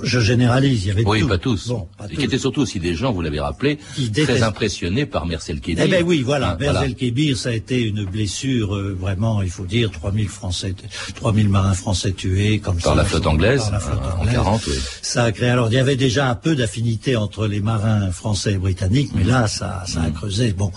je 0.03 0.19
généralise, 0.19 0.85
il 0.85 0.87
y 0.87 0.91
avait 0.91 1.05
oui, 1.05 1.23
pas 1.23 1.37
tous. 1.37 1.67
Bon, 1.67 1.87
pas 1.97 2.07
qui 2.07 2.23
étaient 2.23 2.37
surtout 2.37 2.61
aussi 2.61 2.79
des 2.79 2.95
gens, 2.95 3.11
vous 3.11 3.21
l'avez 3.21 3.39
rappelé, 3.39 3.79
très 4.13 4.43
impressionnés 4.43 5.05
par 5.05 5.25
Mercel 5.25 5.59
Kébir. 5.59 5.83
Eh 5.85 5.87
ben 5.87 6.03
oui, 6.05 6.21
voilà, 6.21 6.57
Mercel 6.59 6.95
Kébir, 6.95 7.37
ça 7.37 7.49
a 7.49 7.53
été 7.53 7.81
une 7.81 8.05
blessure 8.05 8.75
euh, 8.75 8.95
vraiment, 8.99 9.41
il 9.41 9.49
faut 9.49 9.65
dire, 9.65 9.91
3000 9.91 10.27
Français, 10.27 10.75
3000 11.15 11.49
marins 11.49 11.73
français 11.73 12.11
tués 12.11 12.59
comme 12.59 12.77
par 12.77 12.93
ça. 12.93 12.95
La 12.95 13.05
flotte 13.05 13.27
anglaise, 13.27 13.61
par 13.61 13.71
la 13.71 13.79
flotte 13.79 14.13
anglaise, 14.19 14.37
en 14.37 14.43
40, 14.43 14.67
oui. 14.67 14.73
Ça 15.01 15.23
a 15.23 15.31
créé. 15.31 15.49
Alors 15.49 15.69
il 15.69 15.73
y 15.73 15.79
avait 15.79 15.95
déjà 15.95 16.29
un 16.29 16.35
peu 16.35 16.55
d'affinité 16.55 17.15
entre 17.15 17.47
les 17.47 17.61
marins 17.61 18.11
français 18.11 18.53
et 18.53 18.57
britanniques, 18.57 19.11
mais 19.15 19.23
là, 19.23 19.47
ça, 19.47 19.83
ça 19.87 20.01
a 20.01 20.09
mmh. 20.09 20.13
creusé. 20.13 20.53
Bon, 20.53 20.71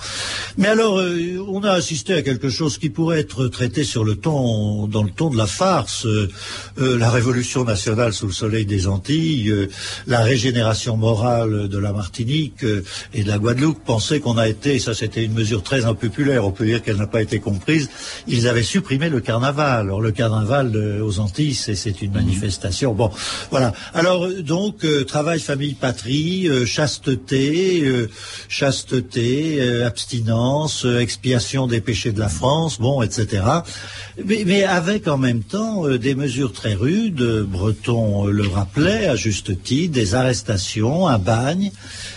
mais 0.56 0.68
alors, 0.68 0.98
euh, 0.98 1.44
on 1.48 1.62
a 1.64 1.72
assisté 1.72 2.14
à 2.14 2.22
quelque 2.22 2.48
chose 2.48 2.78
qui 2.78 2.90
pourrait 2.90 3.20
être 3.20 3.48
traité 3.48 3.84
sur 3.84 4.04
le 4.04 4.16
ton, 4.16 4.86
dans 4.86 5.02
le 5.02 5.10
ton 5.10 5.30
de 5.30 5.36
la 5.36 5.46
farce, 5.46 6.06
euh, 6.06 6.28
la 6.78 7.10
révolution 7.10 7.64
nationale 7.64 8.12
sous 8.12 8.26
le 8.26 8.32
soleil 8.32 8.64
des 8.64 8.86
Antilles 8.86 9.01
euh, 9.10 9.68
la 10.06 10.20
régénération 10.20 10.96
morale 10.96 11.68
de 11.68 11.78
la 11.78 11.92
Martinique 11.92 12.64
euh, 12.64 12.84
et 13.12 13.24
de 13.24 13.28
la 13.28 13.38
Guadeloupe 13.38 13.84
pensaient 13.84 14.20
qu'on 14.20 14.38
a 14.38 14.48
été, 14.48 14.78
ça 14.78 14.94
c'était 14.94 15.24
une 15.24 15.32
mesure 15.32 15.62
très 15.62 15.84
impopulaire, 15.84 16.46
on 16.46 16.52
peut 16.52 16.66
dire 16.66 16.82
qu'elle 16.82 16.96
n'a 16.96 17.06
pas 17.06 17.22
été 17.22 17.40
comprise, 17.40 17.90
ils 18.28 18.48
avaient 18.48 18.62
supprimé 18.62 19.08
le 19.08 19.20
carnaval. 19.20 19.86
Alors 19.86 20.00
le 20.00 20.12
carnaval 20.12 20.72
euh, 20.74 21.04
aux 21.04 21.18
Antilles, 21.18 21.54
c'est 21.54 22.02
une 22.02 22.10
mhm. 22.10 22.16
manifestation. 22.16 22.94
Bon, 22.94 23.10
voilà. 23.50 23.72
Alors 23.94 24.28
donc, 24.28 24.86
travail, 25.06 25.40
famille, 25.40 25.74
patrie, 25.74 26.48
chasteté, 26.66 28.08
chasteté, 28.48 29.82
abstinence, 29.82 30.86
expiation 31.00 31.66
des 31.66 31.80
péchés 31.80 32.12
de 32.12 32.20
la 32.20 32.28
France, 32.28 32.78
bon, 32.78 33.02
etc. 33.02 33.42
Mais, 34.24 34.44
mais 34.46 34.64
avec 34.64 35.08
en 35.08 35.18
même 35.18 35.42
temps 35.42 35.88
des 35.88 36.14
mesures 36.14 36.52
très 36.52 36.74
rudes, 36.74 37.22
Breton 37.48 38.26
le 38.26 38.46
rappelait, 38.48 38.81
à 38.90 39.16
juste 39.16 39.62
titre, 39.62 39.94
des 39.94 40.14
arrestations, 40.14 41.08
un 41.08 41.18
bagne, 41.18 41.70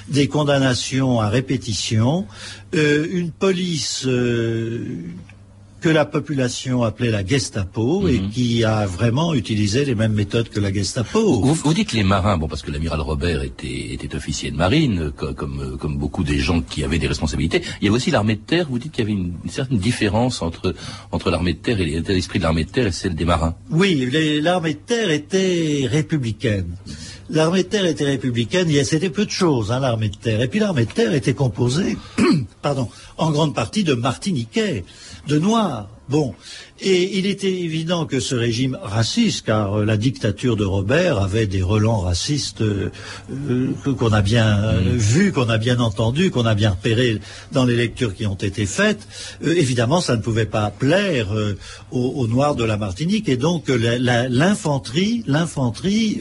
des 0.07 0.27
condamnations 0.27 1.21
à 1.21 1.29
répétition, 1.29 2.25
euh, 2.73 3.07
une 3.11 3.31
police 3.31 4.03
euh, 4.05 4.85
que 5.81 5.89
la 5.89 6.05
population 6.05 6.83
appelait 6.83 7.11
la 7.11 7.25
Gestapo 7.25 8.07
et 8.07 8.19
mhm. 8.19 8.29
qui 8.29 8.63
a 8.63 8.85
vraiment 8.85 9.33
utilisé 9.33 9.85
les 9.85 9.95
mêmes 9.95 10.13
méthodes 10.13 10.49
que 10.49 10.59
la 10.59 10.73
Gestapo. 10.73 11.41
Vous, 11.41 11.73
dites 11.73 11.93
les 11.93 12.03
marins, 12.03 12.37
bon 12.37 12.47
parce 12.47 12.61
que 12.61 12.71
l'amiral 12.71 13.01
Robert 13.01 13.43
était, 13.43 13.93
était 13.93 14.15
officier 14.15 14.51
de 14.51 14.57
marine, 14.57 15.11
comme, 15.11 15.77
comme, 15.79 15.97
beaucoup 15.97 16.23
des 16.23 16.39
gens 16.39 16.61
qui 16.61 16.83
avaient 16.83 16.99
des 16.99 17.07
responsabilités. 17.07 17.61
Il 17.81 17.85
y 17.85 17.87
avait 17.87 17.97
aussi 17.97 18.11
l'armée 18.11 18.35
de 18.35 18.41
terre. 18.41 18.67
Vous 18.69 18.79
dites 18.79 18.91
qu'il 18.91 19.03
y 19.03 19.07
avait 19.07 19.19
une, 19.19 19.33
certaine 19.49 19.77
différence 19.77 20.41
entre, 20.41 20.73
entre 21.11 21.29
l'armée 21.29 21.53
de 21.53 21.59
terre 21.59 21.79
et 21.79 21.85
l'état 21.85 22.13
d'esprit 22.13 22.39
de 22.39 22.43
l'armée 22.43 22.63
de 22.63 22.71
terre 22.71 22.87
et 22.87 22.91
celle 22.91 23.15
des 23.15 23.25
marins. 23.25 23.55
Oui, 23.69 24.09
l'armée 24.41 24.73
de 24.73 24.79
terre 24.79 25.11
était 25.11 25.87
républicaine. 25.89 26.75
L'armée 27.29 27.63
de 27.63 27.67
terre 27.69 27.85
était 27.85 28.05
républicaine, 28.05 28.69
c'était 28.83 29.09
peu 29.09 29.25
de 29.25 29.31
choses, 29.31 29.71
hein, 29.71 29.79
l'armée 29.79 30.09
de 30.09 30.15
terre. 30.15 30.41
Et 30.41 30.47
puis 30.47 30.59
l'armée 30.59 30.85
de 30.85 30.91
terre 30.91 31.13
était 31.13 31.33
composée, 31.33 31.97
pardon, 32.61 32.89
en 33.17 33.31
grande 33.31 33.55
partie 33.55 33.83
de 33.83 33.93
Martiniquais, 33.93 34.85
de 35.27 35.39
Noirs. 35.39 35.89
Bon, 36.07 36.35
et 36.81 37.17
il 37.17 37.25
était 37.25 37.51
évident 37.51 38.05
que 38.05 38.19
ce 38.19 38.35
régime 38.35 38.77
raciste, 38.83 39.47
car 39.47 39.79
euh, 39.79 39.85
la 39.85 39.97
dictature 39.97 40.55
de 40.55 40.63
Robert 40.63 41.19
avait 41.19 41.47
des 41.47 41.63
relents 41.63 41.99
racistes 41.99 42.61
euh, 42.61 42.91
euh, 43.31 43.73
qu'on 43.97 44.13
a 44.13 44.21
bien 44.21 44.73
mm. 44.73 44.89
vu, 44.89 45.31
qu'on 45.31 45.49
a 45.49 45.57
bien 45.57 45.79
entendu, 45.79 46.29
qu'on 46.29 46.45
a 46.45 46.53
bien 46.53 46.71
repéré 46.71 47.19
dans 47.51 47.65
les 47.65 47.75
lectures 47.75 48.13
qui 48.13 48.27
ont 48.27 48.35
été 48.35 48.67
faites. 48.67 49.07
évidemment, 49.41 49.99
ça 49.99 50.15
ne 50.15 50.21
pouvait 50.21 50.45
pas 50.45 50.69
plaire 50.69 51.29
aux, 51.91 52.27
Noirs 52.27 52.55
de 52.55 52.63
la 52.63 52.77
Martinique, 52.77 53.29
et 53.29 53.37
donc 53.37 53.67
l'infanterie, 53.67 55.23
l'infanterie 55.27 56.19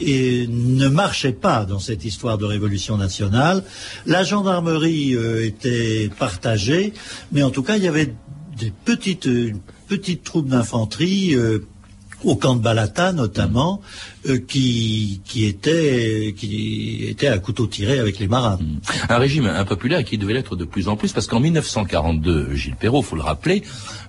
ne 0.00 0.88
marchait 0.88 1.32
pas 1.32 1.64
dans 1.64 1.78
cette 1.78 2.04
histoire 2.04 2.38
de 2.38 2.44
révolution 2.44 2.96
nationale. 2.96 3.62
La 4.06 4.24
gendarmerie 4.24 5.16
était 5.42 6.10
partagée, 6.18 6.92
mais 7.32 7.42
en 7.42 7.50
tout 7.50 7.62
cas, 7.62 7.76
il 7.76 7.84
y 7.84 7.88
avait 7.88 8.14
des 8.58 8.72
petites, 8.84 9.26
une 9.26 9.60
petite 9.88 10.24
troupe 10.24 10.48
d'infanterie 10.48 11.34
euh, 11.34 11.66
au 12.24 12.36
camp 12.36 12.54
de 12.54 12.62
Balata 12.62 13.12
notamment, 13.12 13.80
euh, 14.28 14.38
qui, 14.38 15.20
qui, 15.24 15.44
était, 15.44 16.34
qui 16.36 17.06
était 17.08 17.26
à 17.26 17.38
couteau 17.38 17.66
tiré 17.66 17.98
avec 17.98 18.18
les 18.18 18.28
marins. 18.28 18.58
Hmm. 18.60 18.78
Un 19.08 19.18
régime 19.18 19.46
impopulaire 19.46 20.04
qui 20.04 20.18
devait 20.18 20.34
l'être 20.34 20.56
de 20.56 20.64
plus 20.64 20.88
en 20.88 20.96
plus, 20.96 21.12
parce 21.12 21.26
qu'en 21.26 21.40
1942, 21.40 22.54
Gilles 22.54 22.76
Perrault, 22.76 23.02
faut 23.02 23.16
le 23.16 23.22
rappeler, 23.22 23.62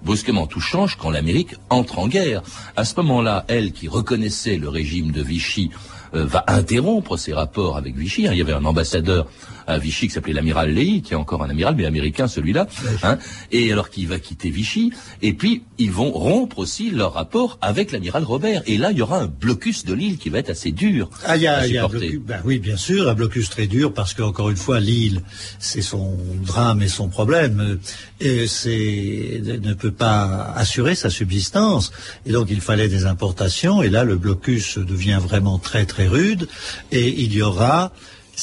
brusquement 0.04 0.48
tout 0.48 0.60
change 0.60 0.98
quand 0.98 1.10
l'Amérique 1.10 1.56
entre 1.70 2.00
en 2.00 2.08
guerre. 2.08 2.44
À 2.76 2.86
ce 2.86 2.96
moment-là, 2.98 3.46
elle 3.48 3.72
qui 3.72 3.88
reconnaissait 3.88 4.58
le 4.58 4.70
régime 4.70 5.12
de 5.12 5.22
Vichy 5.22 5.72
euh, 6.14 6.26
va 6.26 6.44
interrompre 6.48 7.18
ses 7.18 7.34
rapports 7.34 7.78
avec 7.78 7.96
Vichy. 7.96 8.28
Hein. 8.28 8.34
Il 8.34 8.38
y 8.38 8.42
avait 8.42 8.54
un 8.54 8.66
ambassadeur 8.66 9.28
à 9.68 9.78
Vichy 9.78 10.08
qui 10.08 10.14
s'appelait 10.14 10.34
l'amiral 10.34 10.74
Leahy, 10.74 11.02
qui 11.02 11.14
est 11.14 11.18
encore 11.18 11.44
un 11.44 11.50
amiral, 11.50 11.76
mais 11.76 11.86
américain 11.86 12.28
celui-là, 12.28 12.68
hein, 13.04 13.18
et 13.52 13.72
alors 13.72 13.90
qu'il 13.90 14.08
va 14.08 14.20
quitter 14.20 14.50
Vichy, 14.50 14.92
et 15.22 15.34
puis 15.34 15.64
ils 15.78 15.92
vont 15.92 16.12
rompre 16.12 16.60
aussi 16.60 16.92
leur 16.92 17.14
rapport 17.14 17.58
avec 17.62 17.92
l'amiral 17.92 18.24
Robert, 18.24 18.62
et 18.66 18.78
là 18.78 18.92
il 18.92 18.98
y 18.98 19.02
aura 19.02 19.20
un 19.20 19.28
blocus 19.28 19.86
de 19.86 19.94
l'île 19.94 20.18
qui 20.18 20.30
va 20.30 20.40
être 20.40 20.50
assez 20.50 20.72
dur 20.72 21.10
ah, 21.26 21.38
y 21.38 21.48
a, 21.48 21.58
à 21.58 21.64
supporter. 21.68 22.18
ben 22.18 22.42
oui, 22.46 22.60
bien 22.60 22.78
sûr, 22.78 23.10
un 23.10 23.14
blocus 23.14 23.50
très 23.50 23.68
dur, 23.68 23.94
parce 23.94 24.14
qu'encore 24.14 24.50
une 24.50 24.58
fois, 24.58 24.80
l'île, 24.80 25.22
c'est 25.60 25.82
son 25.82 26.18
drame 26.46 26.82
et 26.82 26.88
son 26.88 27.08
problème, 27.08 27.80
et 28.20 28.48
c'est 28.48 29.42
ne 29.44 29.74
peut 29.74 29.92
pas 29.92 30.54
assurer 30.56 30.96
sa 30.96 31.10
subsistance, 31.10 31.92
et 32.26 32.32
donc 32.32 32.48
il 32.50 32.62
fallait 32.62 32.90
des 32.90 33.06
importations, 33.06 33.84
et 33.84 33.90
là 33.90 34.04
le 34.04 34.18
blocus 34.18 34.78
devient 34.78 35.20
vraiment 35.22 35.58
très 35.58 35.86
très 35.86 36.08
rude, 36.08 36.48
et 36.92 37.10
il 37.10 37.34
y 37.34 37.42
aura 37.42 37.92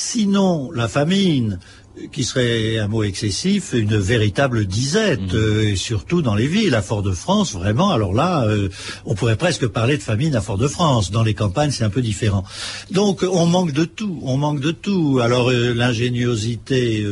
Sinon, 0.03 0.71
la 0.73 0.89
famine, 0.89 1.59
qui 2.13 2.25
serait 2.25 2.79
un 2.79 2.89
mot 2.89 3.03
excessif, 3.03 3.73
une 3.73 3.97
véritable 3.97 4.65
disette, 4.65 5.33
mmh. 5.33 5.37
euh, 5.37 5.69
et 5.71 5.77
surtout 5.77 6.23
dans 6.23 6.35
les 6.35 6.47
villes. 6.47 6.75
À 6.75 6.83
Fort-de-France, 6.83 7.55
vraiment, 7.55 7.91
alors 7.91 8.15
là, 8.15 8.45
euh, 8.45 8.69
on 9.05 9.15
pourrait 9.15 9.37
presque 9.37 9.67
parler 9.67 9.97
de 9.97 10.03
famine 10.03 10.37
à 10.37 10.41
Fort-de-France. 10.41 11.11
Dans 11.11 11.25
les 11.25 11.35
campagnes, 11.35 11.71
c'est 11.71 11.85
un 11.85 11.91
peu 11.91 12.01
différent. 12.01 12.45
Donc, 12.91 13.25
on 13.31 13.47
manque 13.47 13.73
de 13.73 13.85
tout, 13.85 14.21
on 14.23 14.37
manque 14.37 14.61
de 14.61 14.71
tout. 14.71 15.19
Alors, 15.23 15.51
euh, 15.51 15.75
l'ingéniosité 15.75 17.05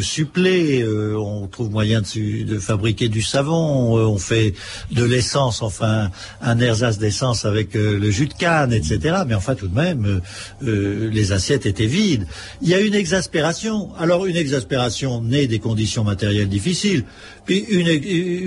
supplée, 0.00 0.86
on 0.86 1.46
trouve 1.46 1.70
moyen 1.70 2.00
de, 2.00 2.44
de, 2.44 2.58
fabriquer 2.58 3.08
du 3.08 3.22
savon, 3.22 3.94
on 3.96 4.18
fait 4.18 4.54
de 4.90 5.04
l'essence, 5.04 5.62
enfin, 5.62 6.10
un 6.40 6.58
ersatz 6.60 6.98
d'essence 6.98 7.44
avec 7.44 7.74
le 7.74 8.10
jus 8.10 8.26
de 8.26 8.34
canne, 8.34 8.72
etc. 8.72 9.18
Mais 9.26 9.34
enfin, 9.34 9.54
tout 9.54 9.68
de 9.68 9.74
même, 9.74 10.20
les 10.62 11.32
assiettes 11.32 11.66
étaient 11.66 11.86
vides. 11.86 12.26
Il 12.62 12.68
y 12.68 12.74
a 12.74 12.80
une 12.80 12.94
exaspération. 12.94 13.90
Alors 14.00 14.26
une 14.26 14.36
exaspération 14.36 15.20
née 15.20 15.48
des 15.48 15.58
conditions 15.58 16.04
matérielles 16.04 16.48
difficiles, 16.48 17.04
une, 17.48 17.88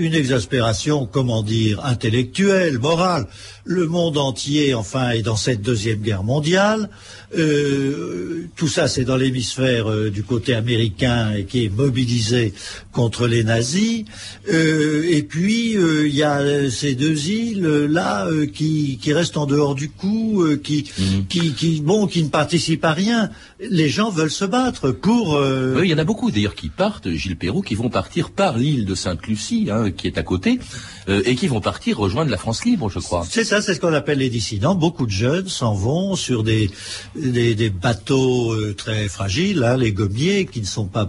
une 0.04 0.14
exaspération, 0.14 1.08
comment 1.10 1.42
dire, 1.42 1.84
intellectuelle, 1.84 2.78
morale. 2.78 3.26
Le 3.64 3.86
monde 3.86 4.18
entier, 4.18 4.74
enfin, 4.74 5.10
est 5.10 5.22
dans 5.22 5.36
cette 5.36 5.62
deuxième 5.62 6.00
guerre 6.00 6.24
mondiale. 6.24 6.90
Euh, 7.38 8.48
tout 8.56 8.68
ça, 8.68 8.88
c'est 8.88 9.04
dans 9.04 9.16
l'hémisphère 9.16 9.90
euh, 9.90 10.10
du 10.10 10.22
côté 10.22 10.54
américain 10.54 11.32
et 11.32 11.44
qui 11.44 11.64
est 11.64 11.68
mobilisé 11.68 12.52
contre 12.92 13.26
les 13.26 13.42
nazis. 13.44 14.04
Euh, 14.52 15.06
et 15.08 15.22
puis, 15.22 15.72
il 15.72 16.14
y 16.14 16.22
a 16.22 16.70
ces 16.70 16.94
deux 16.94 17.28
îles 17.28 17.66
là 17.88 18.26
qui, 18.52 18.98
qui, 19.00 19.12
restent 19.12 19.36
en 19.36 19.46
dehors 19.46 19.74
du 19.74 19.88
coup, 19.88 20.44
qui, 20.62 20.90
mhm. 20.98 21.26
qui, 21.26 21.52
qui, 21.52 21.80
bon, 21.80 22.06
qui 22.06 22.22
ne 22.22 22.28
participent 22.28 22.84
à 22.84 22.92
rien. 22.92 23.30
Les 23.70 23.88
gens 23.88 24.10
veulent 24.10 24.30
se 24.30 24.44
battre 24.44 24.90
pour. 24.90 25.40
Oui, 25.76 25.84
il 25.84 25.90
y 25.90 25.94
en 25.94 25.98
a 25.98 26.04
beaucoup 26.04 26.30
d'ailleurs 26.30 26.54
qui 26.54 26.68
partent, 26.68 27.10
Gilles 27.10 27.36
Perrault, 27.36 27.62
qui 27.62 27.74
vont 27.74 27.88
partir 27.88 28.30
par 28.30 28.58
l'île 28.58 28.84
de 28.84 28.91
Sainte-Lucie, 28.94 29.68
hein, 29.70 29.90
qui 29.90 30.06
est 30.06 30.18
à 30.18 30.22
côté, 30.22 30.58
et 31.08 31.34
qui 31.34 31.48
vont 31.48 31.60
partir 31.60 31.98
rejoindre 31.98 32.30
la 32.30 32.36
France 32.36 32.64
libre, 32.64 32.88
je 32.88 32.98
crois. 32.98 33.26
C'est 33.28 33.44
ça, 33.44 33.60
c'est 33.60 33.74
ce 33.74 33.80
qu'on 33.80 33.92
appelle 33.92 34.18
les 34.18 34.30
dissidents. 34.30 34.74
Beaucoup 34.74 35.06
de 35.06 35.10
jeunes 35.10 35.48
s'en 35.48 35.74
vont 35.74 36.16
sur 36.16 36.42
des 36.42 36.70
des, 37.16 37.70
bateaux 37.70 38.52
euh, 38.52 38.74
très 38.74 39.08
fragiles, 39.08 39.64
hein, 39.64 39.76
les 39.76 39.92
gommiers, 39.92 40.46
qui 40.46 40.60
ne 40.60 40.66
sont 40.66 40.86
pas 40.86 41.06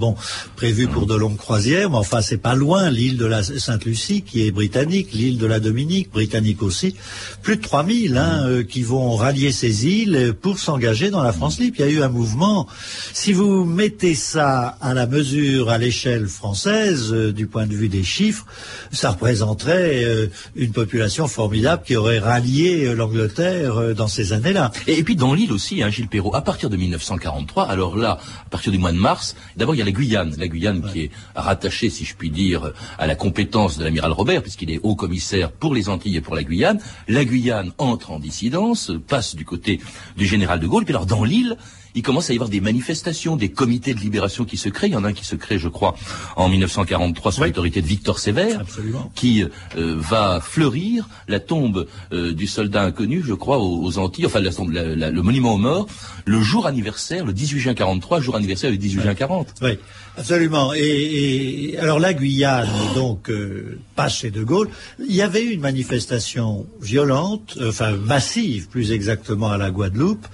prévus 0.55 0.87
pour 0.87 1.05
de 1.05 1.15
longues 1.15 1.37
croisières, 1.37 1.89
mais 1.89 1.97
enfin 1.97 2.21
c'est 2.21 2.37
pas 2.37 2.55
loin, 2.55 2.89
l'île 2.89 3.17
de 3.17 3.25
la 3.25 3.43
Sainte-Lucie 3.43 4.21
qui 4.21 4.45
est 4.45 4.51
britannique, 4.51 5.13
l'île 5.13 5.37
de 5.37 5.45
la 5.45 5.59
Dominique, 5.59 6.11
britannique 6.11 6.61
aussi, 6.61 6.95
plus 7.41 7.57
de 7.57 7.61
3000 7.61 8.17
hein, 8.17 8.43
euh, 8.45 8.63
qui 8.63 8.81
vont 8.81 9.15
rallier 9.15 9.51
ces 9.51 9.87
îles 9.87 10.33
pour 10.39 10.59
s'engager 10.59 11.09
dans 11.09 11.23
la 11.23 11.33
France 11.33 11.59
libre. 11.59 11.77
Il 11.79 11.85
y 11.85 11.89
a 11.89 11.91
eu 11.91 12.01
un 12.01 12.09
mouvement. 12.09 12.67
Si 13.13 13.33
vous 13.33 13.65
mettez 13.65 14.15
ça 14.15 14.77
à 14.81 14.93
la 14.93 15.07
mesure, 15.07 15.69
à 15.69 15.77
l'échelle 15.77 16.27
française, 16.27 17.11
euh, 17.11 17.31
du 17.31 17.47
point 17.47 17.67
de 17.67 17.73
vue 17.73 17.89
des 17.89 18.03
chiffres, 18.03 18.45
ça 18.91 19.11
représenterait 19.11 19.82
une 20.55 20.71
population 20.71 21.27
formidable 21.27 21.83
qui 21.85 21.95
aurait 21.95 22.19
rallié 22.19 22.93
l'Angleterre 22.95 23.95
dans 23.95 24.07
ces 24.07 24.33
années-là. 24.33 24.71
Et, 24.87 24.99
et, 24.99 25.03
puis 25.03 25.15
dans 25.15 25.33
l'île 25.33 25.51
aussi, 25.51 25.83
hein, 25.83 25.89
Gilles 25.89 26.07
Perrault, 26.07 26.35
à 26.35 26.41
partir 26.41 26.69
de 26.69 26.77
1943, 26.77 27.65
alors 27.65 27.97
là, 27.97 28.17
à 28.45 28.49
partir 28.49 28.71
du 28.71 28.77
mois 28.77 28.91
de 28.91 28.97
mars, 28.97 29.35
d'abord 29.57 29.75
il 29.75 29.79
y 29.79 29.81
a 29.81 29.85
la 29.85 29.91
Guyane, 29.91 30.35
la 30.37 30.47
Guyane 30.47 30.81
qui 30.91 31.01
est 31.01 31.11
rattachée, 31.35 31.89
si 31.89 32.05
je 32.05 32.15
puis 32.15 32.29
dire, 32.29 32.73
à 32.97 33.07
la 33.07 33.15
compétence 33.15 33.77
de 33.77 33.83
l'amiral 33.83 34.11
Robert, 34.11 34.41
puisqu'il 34.41 34.71
est 34.71 34.79
haut 34.83 34.95
commissaire 34.95 35.51
pour 35.51 35.73
les 35.73 35.89
Antilles 35.89 36.17
et 36.17 36.21
pour 36.21 36.35
la 36.35 36.43
Guyane. 36.43 36.79
La 37.07 37.25
Guyane 37.25 37.71
entre 37.77 38.11
en 38.11 38.19
dissidence, 38.19 38.91
passe 39.07 39.35
du 39.35 39.45
côté 39.45 39.79
du 40.17 40.25
général 40.25 40.59
de 40.59 40.67
Gaulle, 40.67 40.85
puis 40.85 40.93
alors 40.93 41.05
dans 41.05 41.23
l'île, 41.23 41.57
il 41.95 42.01
commence 42.01 42.29
à 42.29 42.33
y 42.33 42.35
avoir 42.35 42.49
des 42.49 42.61
manifestations, 42.61 43.35
des 43.35 43.49
comités 43.49 43.93
de 43.93 43.99
libération 43.99 44.45
qui 44.45 44.57
se 44.57 44.69
créent. 44.69 44.87
Il 44.87 44.93
y 44.93 44.95
en 44.95 45.03
a 45.03 45.09
un 45.09 45.13
qui 45.13 45.25
se 45.25 45.35
crée, 45.35 45.59
je 45.59 45.67
crois, 45.67 45.95
en 46.35 46.49
1943 46.49 47.31
sous 47.31 47.43
l'autorité 47.43 47.81
de 47.81 47.87
Victor 47.87 48.19
Sévère, 48.19 48.63
qui 49.15 49.43
euh, 49.43 49.95
va 49.97 50.39
fleurir 50.41 51.07
la 51.27 51.39
tombe 51.39 51.87
euh, 52.11 52.33
du 52.33 52.47
soldat 52.47 52.83
inconnu, 52.83 53.23
je 53.25 53.33
crois, 53.33 53.59
aux, 53.59 53.97
Antilles, 53.97 54.25
enfin 54.25 54.39
le 54.39 55.21
monument 55.21 55.53
aux 55.53 55.59
morts, 55.59 55.87
le 56.25 56.41
jour 56.41 56.65
anniversaire, 56.65 57.25
le 57.25 57.33
18 57.33 57.59
juin 57.59 57.73
43, 57.73 58.21
jour 58.21 58.35
anniversaire 58.35 58.71
du 58.71 58.77
18 58.77 59.01
juin 59.01 59.15
40. 59.15 59.53
Oui, 59.61 59.77
absolument. 60.17 60.73
Et, 60.73 61.75
alors 61.79 61.99
la 61.99 62.13
Guyane, 62.13 62.69
donc, 62.95 63.29
euh, 63.29 63.79
passe 63.95 64.17
chez 64.17 64.31
De 64.31 64.43
Gaulle. 64.43 64.69
Il 64.99 65.13
y 65.13 65.21
avait 65.21 65.43
eu 65.43 65.51
une 65.51 65.61
manifestation 65.61 66.65
violente, 66.81 67.57
enfin 67.67 67.91
massive, 67.91 68.67
plus 68.67 68.91
exactement 68.91 69.49
à 69.49 69.57
la 69.57 69.69
Guadeloupe, 69.69 70.25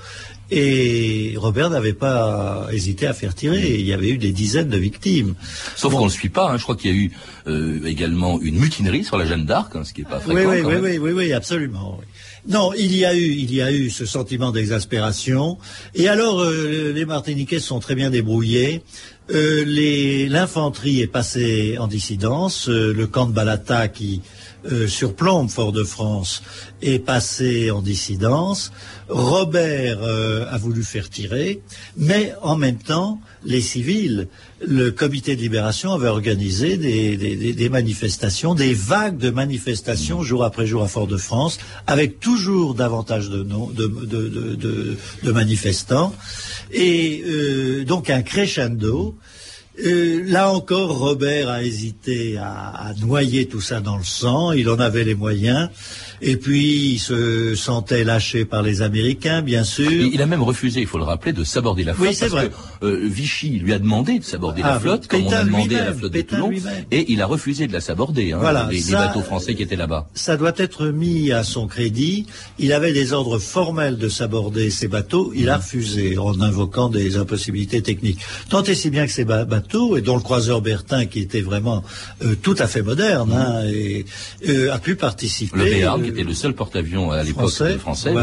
et 0.52 1.34
Robert 1.38 1.70
n'avait 1.70 1.94
pas 1.94 2.68
hésité 2.72 3.06
à 3.08 3.14
faire 3.14 3.36
tirer. 3.36 3.76
Il 3.80 3.86
y 3.86 3.94
avait 3.94 4.10
eu 4.10 4.18
des 4.18 4.32
dizaines 4.32 4.70
de 4.70 4.78
victimes. 4.78 5.36
Sauf 5.76 5.94
qu'on 5.94 6.06
ne 6.06 6.10
suit 6.10 6.30
pas. 6.30 6.50
Hein. 6.50 6.58
Je 6.58 6.64
crois 6.64 6.76
qu'il 6.76 6.92
y 6.92 6.94
a 6.94 6.98
eu 6.98 7.12
euh, 7.48 7.86
également 7.86 8.40
une 8.42 8.58
mutinerie 8.58 9.04
sur 9.04 9.18
la 9.18 9.26
Jeanne 9.26 9.46
d'Arc, 9.46 9.76
hein, 9.76 9.84
ce 9.84 9.94
qui 9.94 10.02
n'est 10.02 10.10
pas 10.10 10.20
fréquent. 10.20 10.50
Oui, 10.50 10.62
oui, 10.62 10.76
oui, 10.82 10.98
oui, 10.98 11.12
oui, 11.12 11.34
absolument. 11.34 12.00
Non, 12.48 12.72
il 12.74 12.96
y 12.96 13.06
a 13.06 13.16
eu, 13.16 13.20
il 13.20 13.54
y 13.54 13.62
a 13.62 13.72
eu 13.72 13.90
ce 13.90 14.06
sentiment 14.06 14.52
d'exaspération. 14.52 15.58
Et 15.94 16.08
alors, 16.08 16.42
euh, 16.42 16.94
les 16.94 17.06
Martiniquais 17.06 17.60
sont 17.60 17.80
très 17.80 17.96
bien 17.96 18.10
débrouillés. 18.10 18.82
Euh, 19.32 19.64
l'infanterie 20.30 21.02
est 21.02 21.08
passée 21.08 21.78
en 21.78 21.88
dissidence. 21.88 22.68
le 22.68 23.06
camp 23.06 23.28
de 23.28 23.34
Balata 23.34 23.88
qui 23.88 24.22
surplombe 24.88 25.50
Fort-de-France 25.50 26.43
est 26.82 27.00
passé 27.00 27.72
en 27.72 27.82
dissidence. 27.82 28.72
Robert 29.10 30.04
euh, 30.04 30.45
a 30.50 30.58
voulu 30.58 30.84
faire 30.84 31.10
tirer, 31.10 31.62
mais 31.98 32.34
en 32.41 32.56
même 32.56 32.78
temps, 32.78 33.19
les 33.43 33.62
civils, 33.62 34.28
le 34.62 34.91
comité 34.91 35.36
de 35.36 35.41
libération 35.41 35.93
avait 35.93 36.08
organisé 36.08 36.78
des, 36.78 37.69
manifestations, 37.69 38.54
des 38.54 38.74
vagues 38.74 39.17
de 39.17 39.32
manifestations 39.32 40.22
jour 40.22 40.43
après 40.43 40.67
jour 40.67 40.84
à 40.84 40.88
Fort-de-France, 40.88 41.58
avec 41.88 42.19
toujours 42.19 42.76
davantage 42.76 43.30
de, 43.30 43.43
de, 43.43 45.32
manifestants, 45.32 46.13
et 46.72 47.24
euh, 47.26 47.86
donc 47.86 48.10
un 48.10 48.22
crescendo 48.22 49.15
Euh, 49.86 50.24
là 50.26 50.52
encore, 50.52 50.98
Robert 50.98 51.50
a 51.50 51.63
hésité 51.63 52.38
à, 52.38 52.94
noyer 53.02 53.48
tout 53.48 53.62
ça 53.62 53.80
dans 53.80 53.98
le 53.98 54.04
sang. 54.04 54.52
Il 54.52 54.70
en 54.70 54.80
avait 54.80 55.04
les 55.04 55.15
moyens. 55.15 55.70
Et 56.22 56.38
puis, 56.38 56.94
il 56.94 57.00
se 57.00 57.56
sentait 57.56 58.04
lâché 58.04 58.46
par 58.46 58.62
les 58.62 58.82
Américains, 58.82 59.42
bien 59.42 59.64
sûr. 59.64 59.90
il 59.92 60.22
a 60.22 60.26
même 60.26 60.44
refusé, 60.44 60.82
il 60.82 60.88
faut 60.88 60.98
le 60.98 61.04
rappeler, 61.04 61.34
de 61.34 61.44
s'aborder 61.44 61.84
la 61.84 61.94
flotte. 61.94 62.10
Oui, 62.10 62.16
c'est 62.16 62.28
vrai. 62.28 62.50
Que, 62.50 62.86
euh, 62.86 63.00
Vichy 63.04 63.60
lui 63.60 63.74
a 63.74 63.80
demandé 63.80 64.20
de 64.20 64.24
s'aborder 64.24 64.62
la 64.62 64.76
ah, 64.76 64.80
flotte, 64.80 65.08
comme 65.08 65.26
on 65.26 65.32
a 65.32 65.44
demandé 65.44 65.76
à 65.76 65.86
la 65.86 65.94
flotte 65.94 66.14
de 66.14 66.22
Toulon. 66.22 66.52
Et 66.92 67.12
il 67.12 67.22
a 67.22 67.26
refusé 67.26 67.68
de 67.68 67.74
la 67.74 67.82
s'aborder, 67.82 68.34
hein, 68.34 68.38
voilà, 68.40 68.70
les, 68.72 68.82
bateaux 68.92 69.22
français 69.22 69.56
qui 69.56 69.64
étaient 69.64 69.76
là-bas. 69.76 70.08
Ça 70.14 70.38
doit 70.38 70.54
être 70.58 70.88
mis 70.88 71.32
à 71.32 71.44
son 71.44 71.68
crédit. 71.68 72.26
Il 72.58 72.74
avait 72.74 72.94
des 72.94 73.14
ordres 73.14 73.40
formels 73.40 73.98
de 73.98 74.10
s'aborder 74.10 74.70
ces 74.70 74.88
bateaux. 74.88 75.32
Il 75.36 75.50
a 75.50 75.58
mmh. 75.58 75.62
refusé 75.62 76.18
en 76.18 76.40
invoquant 76.42 76.90
des 76.90 77.18
impossibilités 77.18 77.82
techniques. 77.82 78.20
Tant 78.50 78.64
et 78.64 78.76
si 78.76 78.90
bien 78.90 79.06
que 79.06 79.12
ces 79.12 79.26
bateaux, 79.26 79.98
et 79.98 80.02
dont 80.02 80.16
le 80.16 80.22
croiseur 80.22 80.62
Bertin, 80.62 81.06
qui 81.06 81.20
était 81.20 81.42
vraiment 81.42 81.84
euh, 82.24 82.36
tout 82.42 82.56
à 82.60 82.68
fait 82.68 82.82
moderne, 82.82 83.32
hein, 83.32 83.64
et, 83.66 84.06
euh, 84.48 84.74
a 84.74 84.80
pu 84.80 84.96
participer. 84.96 85.58
Le 85.58 85.66
Béarn, 85.66 86.09
qui 86.12 86.19
était 86.19 86.28
le 86.28 86.34
seul 86.34 86.54
porte-avions 86.54 87.12
à 87.12 87.24
l'époque 87.24 87.50
français. 87.50 87.78
français 87.78 88.13